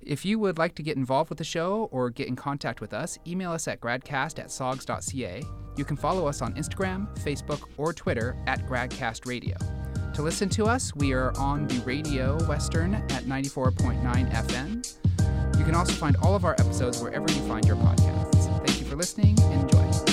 If 0.00 0.24
you 0.24 0.38
would 0.38 0.56
like 0.56 0.74
to 0.76 0.82
get 0.82 0.96
involved 0.96 1.28
with 1.28 1.38
the 1.38 1.44
show 1.44 1.88
or 1.92 2.08
get 2.10 2.26
in 2.26 2.36
contact 2.36 2.80
with 2.80 2.94
us, 2.94 3.18
email 3.26 3.52
us 3.52 3.68
at 3.68 3.80
gradcast 3.80 4.38
at 4.38 4.50
sogs.ca. 4.50 5.42
You 5.76 5.84
can 5.84 5.96
follow 5.96 6.26
us 6.26 6.40
on 6.42 6.54
Instagram, 6.54 7.06
Facebook, 7.18 7.68
or 7.76 7.92
Twitter 7.92 8.36
at 8.46 8.66
GradCastRadio. 8.66 10.14
To 10.14 10.22
listen 10.22 10.48
to 10.50 10.64
us, 10.64 10.94
we 10.96 11.12
are 11.12 11.36
on 11.38 11.68
the 11.68 11.80
radio 11.80 12.42
Western 12.46 12.94
at 12.94 13.24
94.9 13.24 14.32
FM. 14.32 15.58
You 15.58 15.64
can 15.64 15.74
also 15.74 15.92
find 15.92 16.16
all 16.22 16.34
of 16.34 16.44
our 16.44 16.54
episodes 16.54 17.02
wherever 17.02 17.30
you 17.30 17.40
find 17.46 17.66
your 17.66 17.76
podcasts. 17.76 18.66
Thank 18.66 18.80
you 18.80 18.86
for 18.86 18.96
listening 18.96 19.36
enjoy. 19.38 20.09